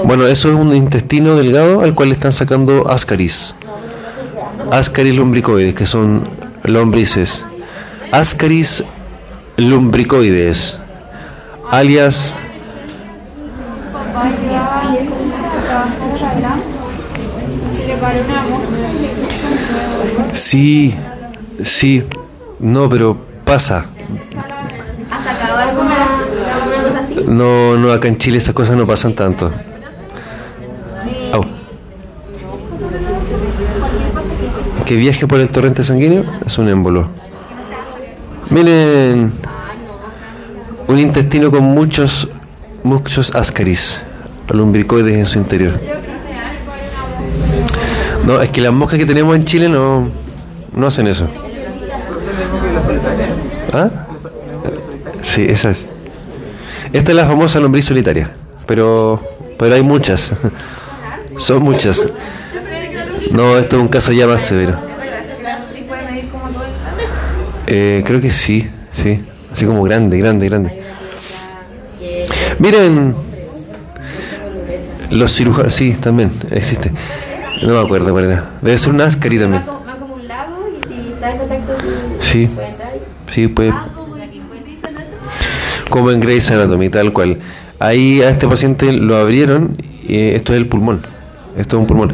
[0.04, 3.54] bueno, eso es un intestino delgado al cual están sacando ascaris.
[4.70, 6.24] Ascaris lumbricoides, que son
[6.64, 7.44] lombrices.
[8.12, 8.84] Ascaris
[9.56, 10.78] lumbricoides,
[11.70, 12.34] alias
[20.32, 20.94] Sí,
[21.62, 22.02] sí,
[22.58, 23.86] no, pero pasa.
[27.34, 29.50] No, no, acá en Chile esas cosas no pasan tanto.
[31.32, 31.44] Au.
[34.86, 37.08] Que viaje por el torrente sanguíneo es un émbolo.
[38.50, 39.32] Miren,
[40.86, 42.28] un intestino con muchos,
[42.84, 44.00] muchos ascaris,
[44.52, 45.80] lumbricoides en su interior.
[48.26, 50.08] No, es que las moscas que tenemos en Chile no,
[50.72, 51.26] no hacen eso.
[53.72, 53.90] ¿Ah?
[55.22, 55.88] Sí, esa es.
[56.94, 58.30] Esta es la famosa lombriz solitaria,
[58.66, 59.20] pero,
[59.58, 60.32] pero hay muchas.
[61.38, 62.06] Son muchas.
[63.32, 64.76] No, esto es un caso ya más severo.
[67.66, 69.24] Eh, creo que sí, sí.
[69.52, 70.82] Así como grande, grande, grande.
[72.60, 73.16] Miren,
[75.10, 76.92] los cirujanos, sí, también existe.
[77.66, 78.50] No me acuerdo cuál era.
[78.62, 79.62] Debe ser un ascari también.
[79.62, 81.84] va como, va como un lago y si está en contacto con...
[82.22, 83.72] Sí, puede entrar y- sí, puede.
[85.94, 87.38] Como en Grey's Anatomy, tal cual.
[87.78, 91.00] Ahí a este paciente lo abrieron, y esto es el pulmón.
[91.56, 92.12] Esto es un pulmón.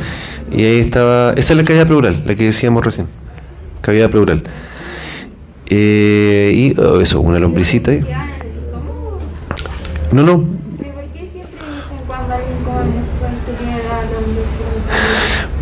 [0.53, 1.31] Y ahí estaba.
[1.33, 3.07] Esa es la cavidad pleural, la que decíamos recién.
[3.81, 4.43] Cavidad pleural.
[5.71, 8.03] Eh, y oh, eso, una lombricita ahí.
[10.13, 10.45] No, no.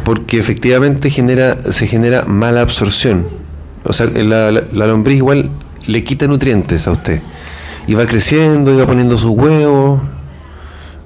[0.04, 3.26] Porque efectivamente genera, se genera mala absorción.
[3.84, 5.50] O sea, la, la- la lombriz igual
[5.86, 7.20] le quita nutrientes a usted.
[7.88, 10.00] Y va creciendo, y va poniendo sus huevos.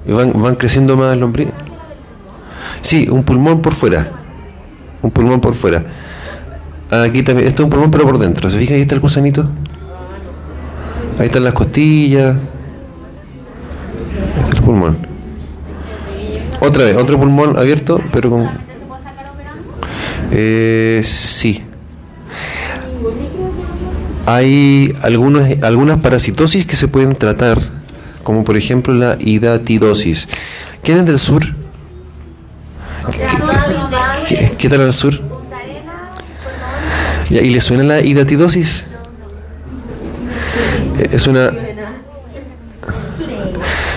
[0.05, 1.47] Y van, van creciendo más lombriz.
[2.81, 4.11] Sí, un pulmón por fuera.
[5.01, 5.83] Un pulmón por fuera.
[6.91, 8.49] Aquí también, esto es un pulmón pero por dentro.
[8.49, 8.75] ¿Se fija?
[8.75, 9.49] Ahí está el gusanito.
[11.17, 12.35] Ahí están las costillas.
[14.35, 14.97] Ahí está el pulmón.
[16.59, 18.47] Otra vez, otro pulmón abierto, pero con,
[20.31, 21.63] Eh, sí.
[24.25, 27.59] Hay algunos, algunas parasitosis que se pueden tratar,
[28.23, 30.27] como por ejemplo la hidatidosis.
[30.81, 31.43] ¿Quién es del sur?
[34.27, 35.19] ¿Qué, qué tal al sur?
[37.29, 38.85] ¿Y le suena la hidatidosis?
[40.99, 41.51] Eh, Es una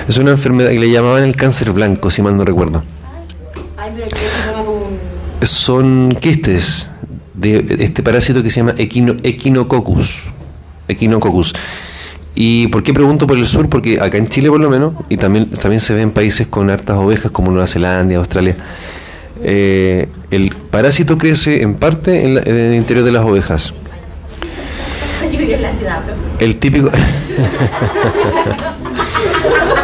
[0.09, 2.83] es una enfermedad que le llamaban el cáncer blanco, si mal no recuerdo.
[5.43, 6.89] Son quistes
[7.37, 10.25] de este parásito que se llama equino, Echinococcus.
[10.89, 11.53] Echinococcus.
[12.35, 13.69] ¿Y por qué pregunto por el sur?
[13.69, 16.69] Porque acá en Chile por lo menos, y también, también se ve en países con
[16.71, 18.57] hartas ovejas como Nueva Zelanda, Australia,
[19.43, 23.73] eh, el parásito crece en parte en, la- en el interior de las ovejas.
[25.33, 26.45] yo en la ciudad, profe.
[26.45, 26.91] El típico...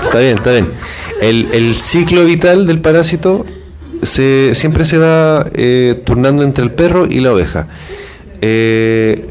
[0.05, 0.71] está bien, está bien.
[1.21, 3.45] El, el ciclo vital del parásito
[4.03, 7.69] se, siempre se va eh, turnando entre el perro y la oveja.
[8.41, 9.29] Eh,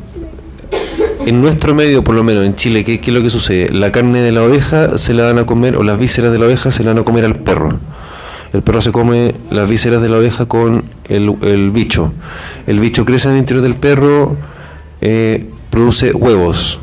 [1.25, 3.69] en nuestro medio, por lo menos en Chile, ¿qué, es lo que sucede?
[3.69, 6.45] La carne de la oveja se la van a comer, o las vísceras de la
[6.45, 7.79] oveja se la van a comer al perro.
[8.53, 12.12] El perro se come las vísceras de la oveja con el, el bicho.
[12.67, 14.36] El bicho crece en el interior del perro,
[14.99, 16.79] eh, produce huevos.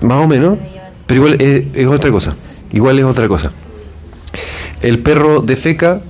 [0.00, 0.58] Más o menos,
[1.06, 2.34] pero igual es, es otra cosa.
[2.72, 3.52] Igual es otra cosa.
[4.80, 6.00] El perro defeca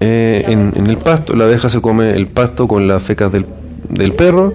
[0.00, 3.46] eh, en, en el pasto, la abeja se come el pasto con las fecas del,
[3.88, 4.52] del perro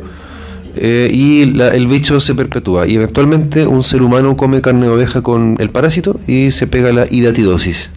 [0.75, 2.88] eh, y la- el bicho se perpetúa.
[2.88, 6.93] Y eventualmente un ser humano come carne de oveja con el parásito y se pega
[6.93, 7.89] la hidatidosis.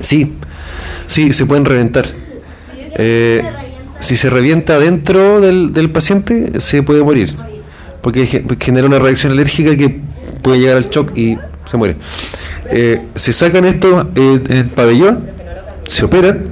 [0.00, 0.34] sí,
[1.06, 2.06] sí, se pueden reventar.
[3.00, 3.42] Eh,
[4.00, 7.34] si se revienta dentro del, del paciente, se puede morir,
[8.00, 10.00] porque ge- genera una reacción alérgica que
[10.42, 11.96] puede llegar al shock y se muere.
[12.70, 15.24] Eh, se sacan estos eh, en el pabellón,
[15.84, 16.44] se operan,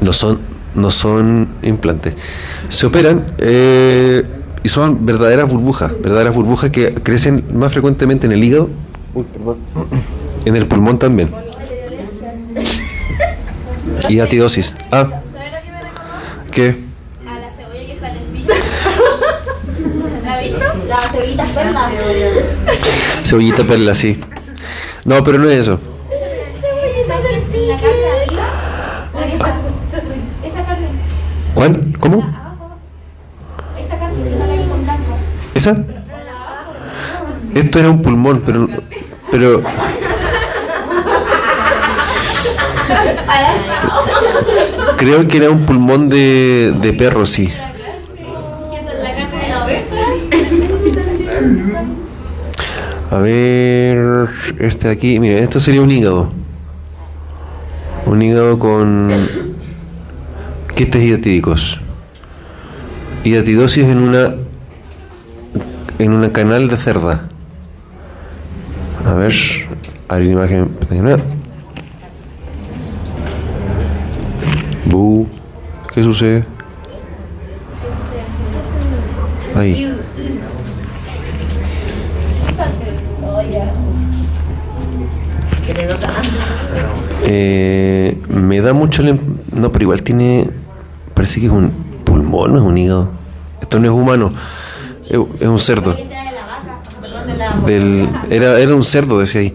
[0.00, 0.40] no son,
[0.74, 2.14] no son implantes,
[2.68, 4.24] se operan eh,
[4.64, 8.70] y son verdaderas burbujas, verdaderas burbujas que crecen más frecuentemente en el hígado,
[10.44, 11.30] en el pulmón también.
[14.08, 14.74] Y atidosis.
[14.90, 15.08] Ah.
[16.50, 16.76] ¿qué?
[17.26, 18.52] A la cebolla que está en el pico.
[20.24, 20.60] ¿La has visto?
[20.86, 21.90] La cebollita perla.
[23.24, 24.20] Cebollita perla, sí.
[25.04, 25.80] No, pero no es eso.
[27.66, 28.46] La carne arriba.
[30.44, 30.86] Esa, carne.
[31.54, 31.92] ¿Cuál?
[32.00, 32.18] ¿Cómo?
[33.78, 35.16] Esa carne que sale ahí con blanco.
[35.54, 35.76] ¿Esa?
[37.54, 38.68] Esto era un pulmón, pero.
[39.30, 39.62] Pero.
[44.96, 47.52] Creo que era un pulmón de, de perro, sí.
[53.12, 54.28] A ver.
[54.58, 55.20] Este de aquí.
[55.20, 56.30] Mira, esto sería un hígado.
[58.06, 59.10] Un hígado con.
[60.74, 61.78] quistes hidatídicos.
[63.24, 64.34] Hidatidosis en una.
[65.98, 67.28] en una canal de cerda.
[69.04, 69.34] A ver.
[70.08, 70.68] Abrir imagen.
[70.68, 71.22] pestaña nueva.
[74.86, 75.26] Bu.
[75.92, 76.44] ¿Qué sucede?
[79.56, 79.92] Ahí.
[87.24, 89.02] Eh, me da mucho...
[89.02, 89.18] im-
[89.54, 90.48] No, pero igual tiene...
[91.14, 91.70] Parece que es un
[92.04, 93.10] pulmón, no es un hígado.
[93.60, 94.32] Esto no es humano.
[95.08, 95.94] Es, un cerdo.
[97.66, 99.54] Del, era, era un cerdo, decía ahí.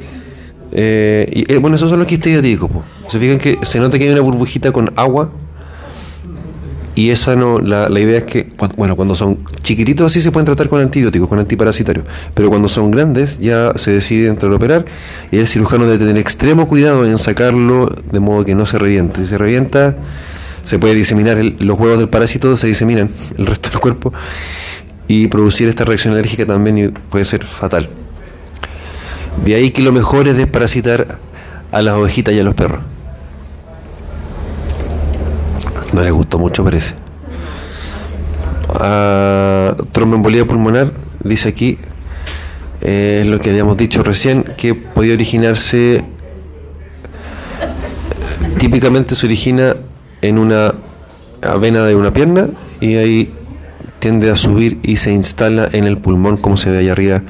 [0.72, 2.70] Eh, y, eh, bueno, esos son los quistes hidatídicos.
[2.70, 2.84] po.
[3.10, 5.32] Se fijan que se nota que hay una burbujita con agua.
[6.96, 10.46] Y esa no, la, la idea es que, bueno, cuando son chiquititos así se pueden
[10.48, 12.06] tratar con antibióticos, con antiparasitarios.
[12.34, 14.86] Pero cuando son grandes ya se decide entrar a operar
[15.32, 19.22] y el cirujano debe tener extremo cuidado en sacarlo de modo que no se reviente.
[19.22, 19.96] Si se revienta,
[20.64, 24.12] se puede diseminar, el- los huevos del parásito se diseminan el resto del cuerpo
[25.08, 27.88] y producir esta reacción alérgica también y puede ser fatal.
[29.46, 31.20] De ahí que lo mejor es desparasitar
[31.72, 32.82] a las ovejitas y a los perros.
[35.94, 36.94] No le gustó mucho, parece.
[38.70, 39.76] Ah,
[40.46, 40.92] pulmonar,
[41.24, 41.78] dice aquí,
[42.82, 46.04] eh, es lo que habíamos dicho recién, que podía originarse,
[48.60, 49.76] típicamente se origina
[50.22, 50.74] en una
[51.60, 52.50] vena de una pierna
[52.82, 53.34] y ahí
[54.00, 57.22] tiende a subir y se instala en el pulmón como se ve allá arriba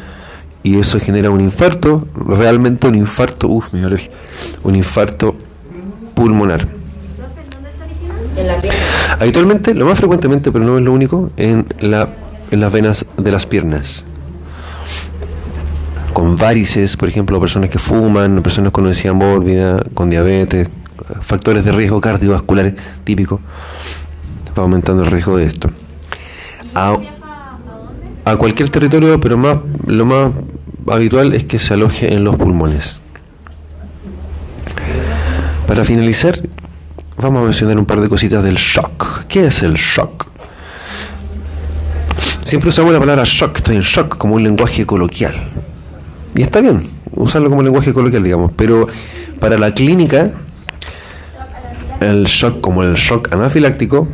[0.67, 4.11] y eso genera un infarto, realmente un infarto, uff, dio alergia,
[4.63, 5.37] un infarto
[6.13, 6.67] pulmonar.
[9.17, 12.09] Habitualmente, lo más frecuentemente, pero no es lo único, en, la,
[12.51, 14.03] en las venas de las piernas.
[16.11, 20.67] Con varices, por ejemplo, personas que fuman, personas con obesidad mórbida, con diabetes,
[21.21, 22.73] factores de riesgo cardiovasculares
[23.05, 23.39] típicos,
[24.57, 25.69] va aumentando el riesgo de esto.
[26.75, 26.97] A,
[28.25, 30.31] a cualquier territorio, pero más, lo más
[30.89, 32.99] habitual es que se aloje en los pulmones.
[35.67, 36.39] Para finalizar,
[37.17, 39.25] vamos a mencionar un par de cositas del shock.
[39.27, 40.25] ¿Qué es el shock?
[42.41, 45.35] Siempre usamos la palabra shock, estoy en shock, como un lenguaje coloquial.
[46.33, 48.53] Y está bien, usarlo como lenguaje coloquial, digamos.
[48.55, 48.87] Pero
[49.39, 50.31] para la clínica,
[51.99, 54.07] el shock, como el shock anafiláctico,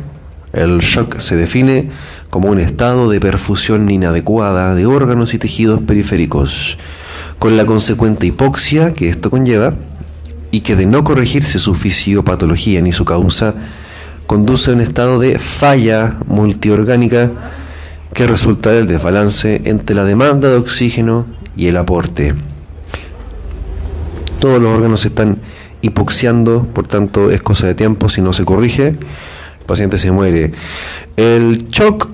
[0.54, 1.88] el shock se define
[2.30, 6.78] como un estado de perfusión inadecuada de órganos y tejidos periféricos,
[7.38, 9.74] con la consecuente hipoxia que esto conlleva,
[10.50, 13.54] y que de no corregirse su fisiopatología ni su causa,
[14.28, 17.32] conduce a un estado de falla multiorgánica
[18.12, 21.26] que resulta del desbalance entre la demanda de oxígeno
[21.56, 22.34] y el aporte.
[24.38, 25.40] Todos los órganos están
[25.82, 28.96] hipoxiando, por tanto es cosa de tiempo, si no se corrige,
[29.66, 30.52] paciente se muere.
[31.16, 32.08] El shock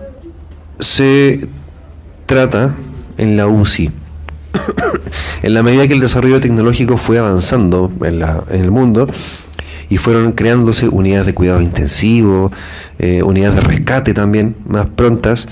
[0.79, 1.41] se
[2.27, 2.75] trata
[3.19, 3.91] en la UCI.
[5.43, 9.09] en la medida que el desarrollo tecnológico fue avanzando en, la- en el mundo
[9.89, 12.51] y fueron creándose unidades de cuidado intensivo,
[12.99, 15.49] eh, unidades de rescate también más prontas,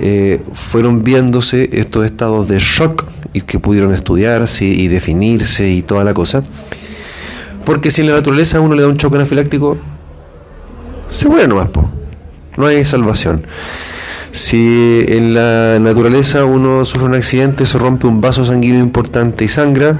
[0.00, 6.04] eh, fueron viéndose estos estados de shock y que pudieron estudiarse y definirse y toda
[6.04, 6.42] la cosa.
[7.64, 9.76] Porque si en la naturaleza uno le da un choque anafiláctico,
[11.10, 11.88] se muere nomás, po.
[12.56, 13.44] no hay salvación.
[14.32, 19.48] Si en la naturaleza uno sufre un accidente, se rompe un vaso sanguíneo importante y
[19.48, 19.98] sangra,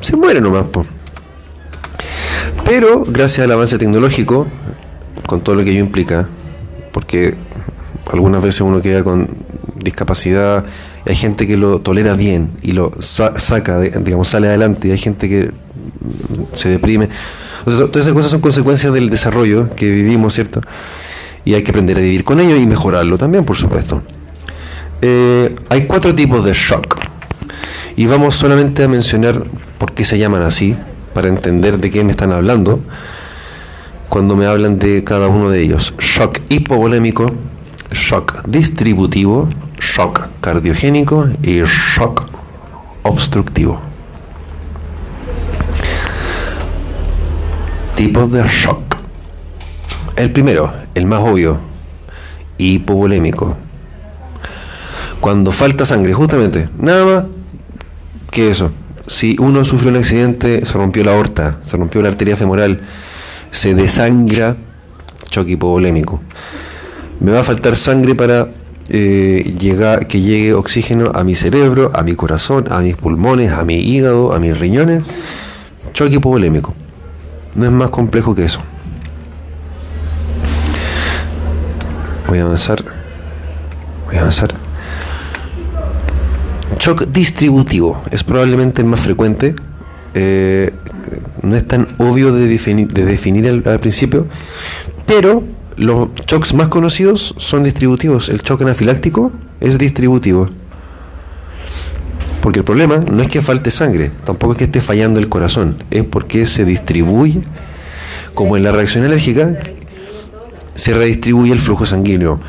[0.00, 0.68] se muere nomás.
[0.68, 0.84] po.
[2.64, 4.46] Pero gracias al avance tecnológico,
[5.26, 6.28] con todo lo que ello implica,
[6.92, 7.34] porque
[8.10, 9.28] algunas veces uno queda con
[9.76, 10.64] discapacidad,
[11.06, 14.90] y hay gente que lo tolera bien y lo sa- saca, digamos, sale adelante, y
[14.92, 15.50] hay gente que
[16.54, 17.08] se deprime.
[17.64, 20.60] O todas esas cosas son consecuencias del desarrollo que vivimos, ¿cierto?
[21.44, 24.02] Y hay que aprender a vivir con ello y mejorarlo también, por supuesto.
[25.00, 26.98] Eh, hay cuatro tipos de shock.
[27.96, 29.44] Y vamos solamente a mencionar
[29.78, 30.76] por qué se llaman así,
[31.12, 32.80] para entender de qué me están hablando
[34.08, 35.94] cuando me hablan de cada uno de ellos.
[35.98, 37.32] Shock hipovolémico,
[37.92, 39.48] shock distributivo,
[39.80, 42.24] shock cardiogénico y shock
[43.02, 43.91] obstructivo.
[47.94, 48.96] Tipos de shock.
[50.16, 51.58] El primero, el más obvio,
[52.58, 53.54] hipovolémico.
[55.20, 57.24] Cuando falta sangre, justamente, nada más
[58.30, 58.70] que eso.
[59.06, 62.80] Si uno sufrió un accidente, se rompió la aorta, se rompió la arteria femoral,
[63.50, 64.56] se desangra,
[65.28, 66.20] choque hipovolémico.
[67.20, 68.48] Me va a faltar sangre para
[68.88, 73.64] eh, llegar, que llegue oxígeno a mi cerebro, a mi corazón, a mis pulmones, a
[73.64, 75.04] mi hígado, a mis riñones.
[75.92, 76.74] Choque hipovolémico.
[77.54, 78.60] No es más complejo que eso.
[82.28, 82.82] Voy a avanzar.
[84.06, 84.54] Voy a avanzar.
[86.78, 89.54] Shock distributivo es probablemente el más frecuente.
[90.14, 90.70] eh,
[91.42, 94.26] no es tan obvio de definir, de definir al, al principio,
[95.06, 95.42] pero
[95.76, 98.28] los shocks más conocidos son distributivos.
[98.28, 100.48] El shock anafiláctico es distributivo.
[102.42, 105.82] Porque el problema no es que falte sangre, tampoco es que esté fallando el corazón,
[105.90, 107.40] es porque se distribuye,
[108.34, 109.58] como en la reacción alérgica,
[110.74, 112.40] se redistribuye el flujo sanguíneo.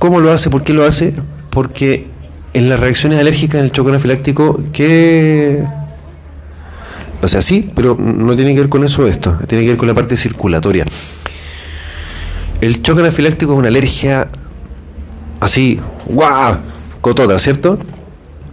[0.00, 0.50] ¿Cómo lo hace?
[0.50, 1.14] ¿Por qué lo hace?
[1.50, 2.08] Porque
[2.52, 5.64] en las reacciones alérgicas, en el choque anafiláctico, ¿qué...?
[7.22, 9.86] O sea, sí, pero no tiene que ver con eso esto, tiene que ver con
[9.86, 10.84] la parte circulatoria.
[12.60, 14.28] El choque anafiláctico es una alergia
[15.38, 16.58] así, ¡guau!
[17.00, 17.78] Cotota, ¿cierto?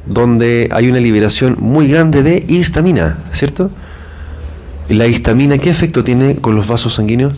[0.10, 3.70] Donde hay una liberación muy grande de histamina, ¿cierto?
[4.90, 7.36] La histamina, ¿qué efecto tiene con los vasos sanguíneos?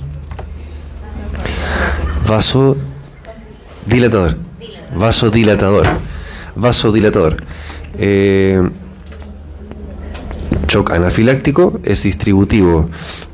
[2.26, 4.38] Vasodilatador.
[4.96, 5.86] Vasodilatador.
[6.56, 7.44] Vasodilatador.
[7.98, 8.62] Eh,
[10.70, 12.86] shock anafiláctico es distributivo,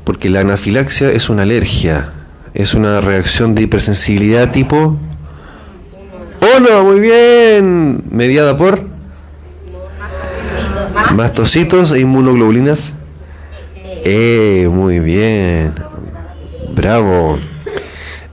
[0.02, 2.12] porque la anafilaxia es una alergia.
[2.54, 4.96] Es una reacción de hipersensibilidad tipo...
[6.58, 6.84] ¡Uno!
[6.84, 8.02] Muy bien.
[8.10, 8.97] Mediada por
[11.14, 12.94] mastocitos e inmunoglobulinas.
[14.04, 15.72] Eh, muy bien.
[16.74, 17.38] Bravo.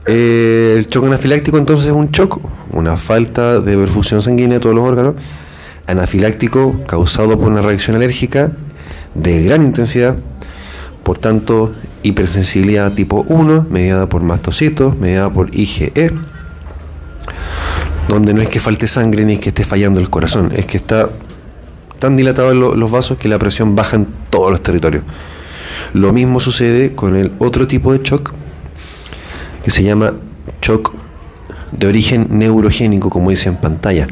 [0.06, 2.40] Eh, el shock anafiláctico entonces es un shock,
[2.70, 5.14] una falta de perfusión sanguínea de todos los órganos,
[5.88, 8.52] anafiláctico causado por una reacción alérgica
[9.14, 10.14] de gran intensidad,
[11.02, 16.12] por tanto hipersensibilidad tipo 1, mediada por mastocitos, mediada por IgE,
[18.08, 20.76] donde no es que falte sangre ni es que esté fallando el corazón, es que
[20.76, 21.08] está
[22.06, 25.02] tan dilatado en lo- los vasos que la presión baja en todos los territorios.
[25.92, 28.32] Lo mismo sucede con el otro tipo de shock
[29.64, 30.12] que se llama
[30.62, 30.92] shock
[31.72, 34.06] de origen neurogénico, como dice en pantalla,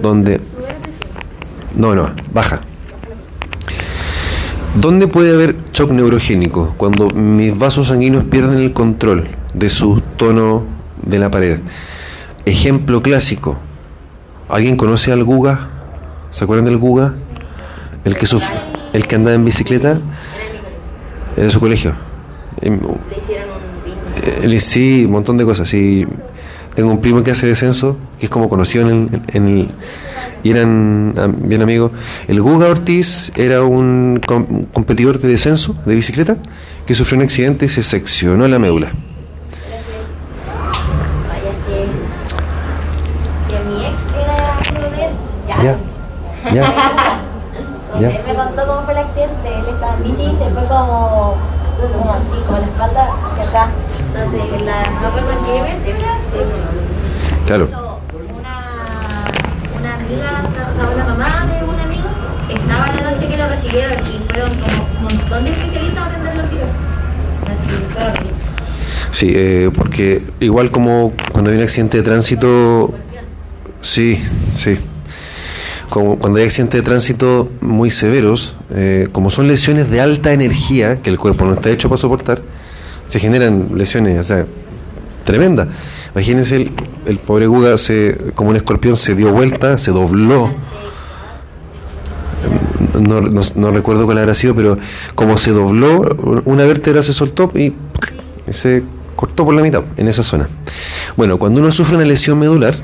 [0.00, 0.40] donde
[1.76, 2.60] no, no, baja.
[4.80, 6.74] ¿Dónde puede haber shock neurogénico?
[6.76, 10.62] Cuando mis vasos sanguíneos pierden el control de su tono
[11.02, 11.58] de la pared.
[12.44, 13.56] Ejemplo clásico.
[14.48, 15.69] ¿Alguien conoce al Guga?
[16.30, 17.14] ¿Se acuerdan del Guga?
[18.04, 18.50] El que suf-
[18.92, 19.98] el que andaba en bicicleta
[21.36, 21.94] Era de su colegio.
[22.60, 24.60] Le hicieron un bingo.
[24.60, 25.68] Sí, un montón de cosas.
[25.68, 26.06] Sí.
[26.74, 29.70] Tengo un primo que hace descenso, que es como conocido en el, en el-
[30.42, 31.12] y eran
[31.42, 31.90] bien amigos.
[32.28, 36.36] El Guga Ortiz era un com- un competidor de descenso de bicicleta
[36.86, 38.90] que sufrió un accidente y se seccionó la médula.
[41.28, 41.86] Vaya, que,
[43.54, 45.12] que mi ex era amigo de él.
[45.62, 45.78] Ya.
[46.52, 46.72] Ya,
[48.00, 48.08] ya.
[48.10, 49.48] Él me contó cómo fue el accidente.
[49.48, 51.34] Él estaba en bici y se fue como,
[51.80, 53.68] como así, como la espalda hacia acá.
[54.14, 56.14] Entonces, en la, no acuerdo en qué vértebra,
[57.46, 57.64] Claro.
[57.66, 58.56] una,
[59.78, 62.08] una amiga, o sea, una mamá de un amigo,
[62.48, 66.42] estaba la noche que lo recibieron y fueron como un montón de especialistas a atenderlo
[66.42, 66.66] al tiro.
[67.46, 68.30] Así, horrible.
[69.12, 72.94] Sí, eh, porque igual como cuando hay un accidente de tránsito,
[73.82, 74.22] sí,
[74.52, 74.78] sí.
[75.90, 81.10] Cuando hay accidentes de tránsito muy severos, eh, como son lesiones de alta energía que
[81.10, 82.42] el cuerpo no está hecho para soportar,
[83.08, 84.46] se generan lesiones, o sea,
[85.24, 85.66] tremendas.
[86.14, 86.70] Imagínense
[87.06, 90.52] el, pobre Guga, se, como un escorpión, se dio vuelta, se dobló.
[93.00, 94.78] No- no recuerdo cuál habrá sido, pero
[95.14, 96.02] como se dobló,
[96.44, 97.72] una vértebra se soltó y
[98.50, 98.82] se
[99.16, 100.48] cortó por la mitad en esa zona.
[101.16, 102.74] Bueno, cuando uno sufre una lesión medular,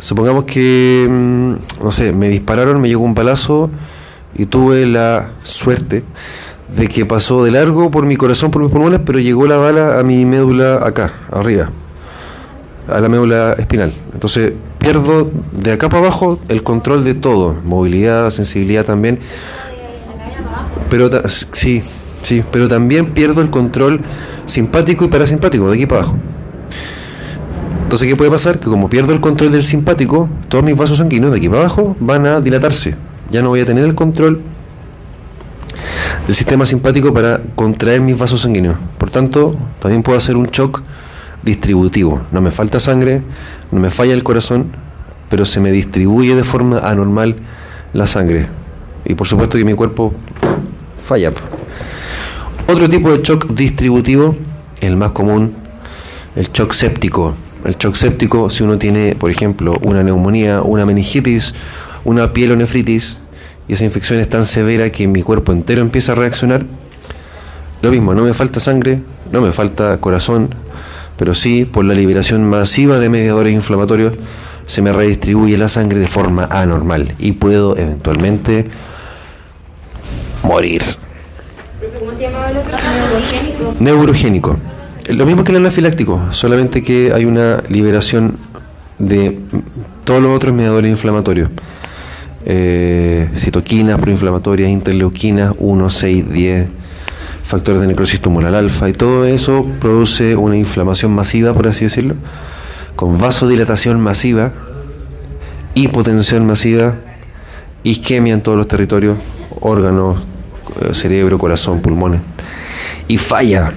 [0.00, 3.70] supongamos que, mm, no sé, me dispararon, me llegó un balazo
[4.34, 6.02] y tuve la suerte
[6.76, 9.98] de que pasó de largo por mi corazón, por mis pulmones, pero llegó la bala
[9.98, 11.70] a mi médula acá, arriba,
[12.88, 13.92] a la médula espinal.
[14.12, 19.18] Entonces pierdo de acá para abajo el control de todo, movilidad, sensibilidad también.
[20.88, 21.82] Pero sí,
[22.22, 24.00] sí, pero también pierdo el control
[24.46, 26.16] simpático y parasimpático de aquí para abajo.
[27.90, 28.60] Entonces, ¿qué puede pasar?
[28.60, 31.96] Que como pierdo el control del simpático, todos mis vasos sanguíneos de aquí para abajo
[31.98, 32.94] van a dilatarse.
[33.30, 34.38] Ya no voy a tener el control
[36.24, 38.76] del sistema simpático para contraer mis vasos sanguíneos.
[38.96, 40.84] Por tanto, también puedo hacer un shock
[41.42, 42.22] distributivo.
[42.30, 43.22] No me falta sangre,
[43.72, 44.66] no me falla el corazón,
[45.28, 47.34] pero se me distribuye de forma anormal
[47.92, 48.46] la sangre.
[49.04, 50.12] Y por supuesto que mi cuerpo
[51.04, 51.32] falla.
[52.68, 54.36] Otro tipo de shock distributivo,
[54.80, 55.56] el más común,
[56.36, 57.34] el shock séptico.
[57.64, 61.54] El shock séptico, si uno tiene, por ejemplo, una neumonía, una meningitis,
[62.04, 63.18] una pielonefritis,
[63.68, 66.64] y esa infección es tan severa que mi cuerpo entero empieza a reaccionar,
[67.82, 69.00] lo mismo, no me falta sangre,
[69.30, 70.54] no me falta corazón,
[71.16, 74.14] pero sí, por la liberación masiva de mediadores inflamatorios,
[74.66, 78.66] se me redistribuye la sangre de forma anormal y puedo eventualmente
[80.42, 80.82] morir.
[81.98, 82.78] ¿Cómo se llamaba el otro?
[82.78, 83.74] Neurogénico.
[83.80, 84.56] Neurogénico.
[85.10, 88.38] Lo mismo que el anafiláctico, solamente que hay una liberación
[88.98, 89.40] de
[90.04, 91.50] todos los otros mediadores inflamatorios.
[92.44, 96.68] Eh, citoquinas proinflamatorias, interleuquinas 1, 6, 10,
[97.42, 102.14] factores de necrosis tumoral alfa, y todo eso produce una inflamación masiva, por así decirlo,
[102.94, 104.52] con vasodilatación masiva,
[105.74, 106.94] hipotensión masiva,
[107.82, 109.18] isquemia en todos los territorios,
[109.60, 110.18] órganos,
[110.82, 112.20] eh, cerebro, corazón, pulmones,
[113.08, 113.72] y falla.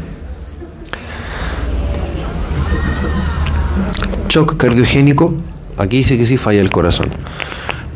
[4.33, 5.35] Shock cardiogénico,
[5.77, 7.09] aquí dice que sí falla el corazón.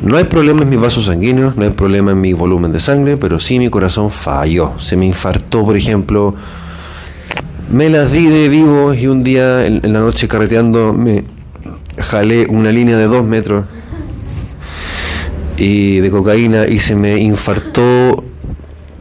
[0.00, 3.16] No hay problema en mis vasos sanguíneos, no hay problema en mi volumen de sangre,
[3.16, 4.70] pero sí mi corazón falló.
[4.78, 6.36] Se me infartó, por ejemplo.
[7.72, 11.24] Me las di de vivo y un día en, la noche carreteando me
[11.98, 13.64] jalé una línea de dos metros
[15.56, 18.24] y de cocaína y se me infartó,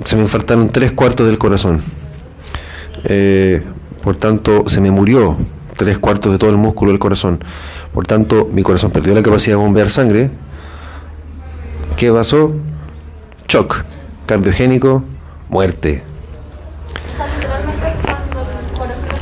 [0.03, 1.81] se me infartaron tres cuartos del corazón.
[3.03, 3.61] Eh,
[4.01, 5.37] Por tanto, se me murió
[5.77, 7.39] tres cuartos de todo el músculo del corazón.
[7.93, 10.29] Por tanto, mi corazón perdió la capacidad de bombear sangre.
[11.95, 12.53] ¿Qué pasó?
[13.47, 13.85] Shock.
[14.25, 15.03] Cardiogénico,
[15.47, 16.03] muerte.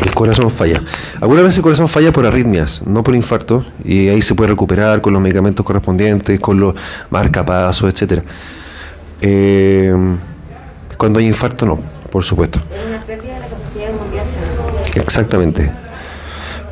[0.03, 0.81] El corazón falla.
[1.21, 5.01] Algunas veces el corazón falla por arritmias, no por infarto, y ahí se puede recuperar
[5.01, 6.75] con los medicamentos correspondientes, con los
[7.09, 8.23] marcapasos, etcétera.
[9.21, 9.93] Eh,
[10.97, 11.79] cuando hay infarto, no,
[12.11, 12.59] por supuesto.
[14.95, 15.84] Exactamente.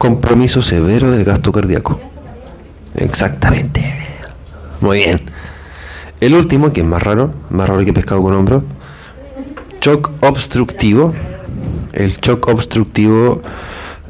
[0.03, 1.97] Compromiso severo del gasto cardíaco.
[2.93, 3.95] Exactamente.
[4.81, 5.21] Muy bien.
[6.19, 8.65] El último, que es más raro, más raro que pescado con hombro,
[9.79, 11.13] shock obstructivo.
[11.93, 13.41] El shock obstructivo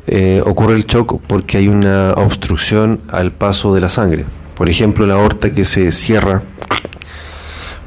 [0.08, 4.26] eh, ocurre el shock porque hay una obstrucción al paso de la sangre.
[4.58, 6.42] Por ejemplo, la aorta que se cierra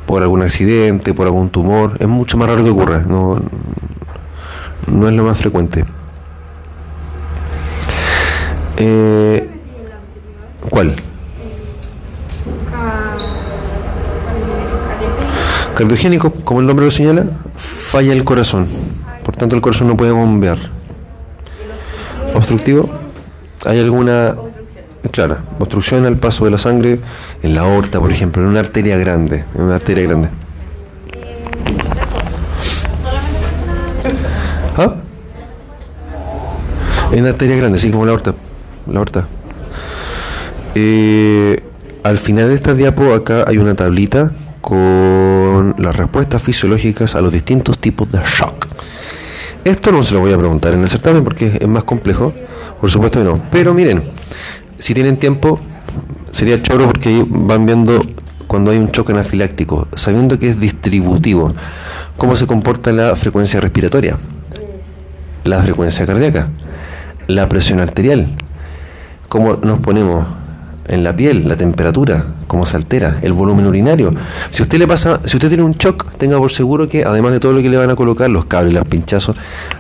[0.07, 1.95] por algún accidente, por algún tumor.
[1.99, 3.01] Es mucho más raro que ocurra.
[3.01, 3.41] No,
[4.93, 5.85] no es lo más frecuente.
[8.79, 9.49] Eh,
[10.71, 10.95] ¿Cuál?
[15.75, 18.67] Cardiogénico, como el nombre lo señala, falla el corazón.
[19.25, 20.59] Por tanto, el corazón no puede bombear.
[22.35, 22.89] Obstructivo,
[23.67, 24.37] hay alguna,
[25.11, 27.01] claro, obstrucción al paso de la sangre
[27.43, 30.31] en la aorta, por ejemplo, en una arteria grande, en una arteria grande.
[34.79, 34.95] ¿Ah?
[37.13, 38.35] En una arteria grande, sí, como la aorta.
[38.87, 39.27] La aorta.
[40.75, 41.57] Eh,
[42.03, 44.31] al final de esta diapo acá hay una tablita
[44.61, 48.67] con las respuestas fisiológicas a los distintos tipos de shock.
[49.65, 52.33] Esto no se lo voy a preguntar en el certamen porque es más complejo,
[52.81, 53.43] por supuesto que no.
[53.51, 54.05] Pero miren,
[54.79, 55.61] si tienen tiempo,
[56.31, 58.03] sería choro porque van viendo
[58.47, 61.53] cuando hay un choque anafiláctico, sabiendo que es distributivo,
[62.17, 64.17] cómo se comporta la frecuencia respiratoria,
[65.45, 66.49] la frecuencia cardíaca,
[67.27, 68.37] la presión arterial,
[69.29, 70.27] cómo nos ponemos
[70.89, 74.11] en la piel, la temperatura, cómo se altera, el volumen urinario.
[74.51, 77.41] Si usted le pasa, si usted tiene un shock, tenga por seguro que además de
[77.41, 79.37] todo lo que le van a colocar, los cables, los pinchazos,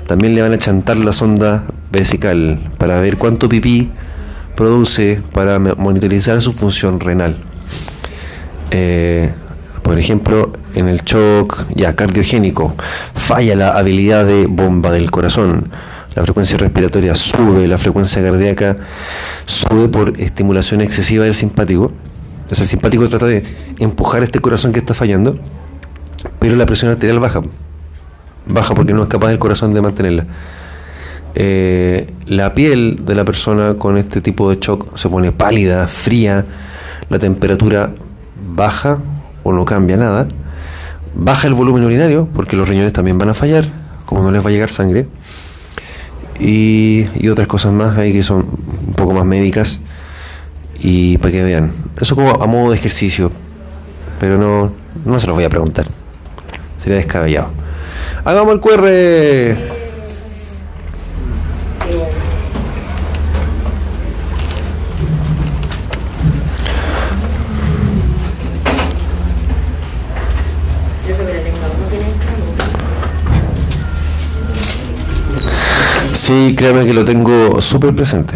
[0.07, 3.91] también le van a chantar la sonda vesical para ver cuánto pipí
[4.57, 7.37] produce para monitorizar su función renal.
[8.71, 9.33] Eh,
[9.83, 12.75] por ejemplo, en el shock ya cardiogénico,
[13.15, 15.69] falla la habilidad de bomba del corazón,
[16.17, 18.75] la frecuencia respiratoria sube, la frecuencia cardíaca
[19.45, 21.93] sube por estimulación excesiva del simpático.
[22.39, 23.43] Entonces el simpático trata de
[23.81, 25.39] empujar este corazón que está fallando,
[26.39, 27.43] pero la presión arterial baja.
[28.47, 30.27] Baja porque no es capaz el corazón de mantenerla.
[31.35, 36.47] Eh, la piel de la persona con este tipo de shock se pone pálida, fría,
[37.11, 37.93] la temperatura
[38.55, 38.99] baja
[39.43, 40.29] o no cambia nada,
[41.15, 43.71] baja el volumen urinario porque los riñones también van a fallar,
[44.07, 45.09] como no les va a llegar sangre,
[46.39, 48.47] y, y otras cosas más ahí que son
[48.87, 49.81] un poco más médicas
[50.81, 51.73] y para que vean.
[52.01, 53.31] Eso como a modo de ejercicio,
[54.19, 54.73] pero no,
[55.05, 55.87] no se los voy a preguntar,
[56.83, 57.51] sería descabellado.
[58.25, 59.76] Hagamos el QR.
[76.27, 78.35] Sí, créame que lo tengo súper presente.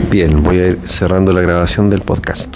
[0.10, 2.50] Bien, voy a ir cerrando la grabación del podcast.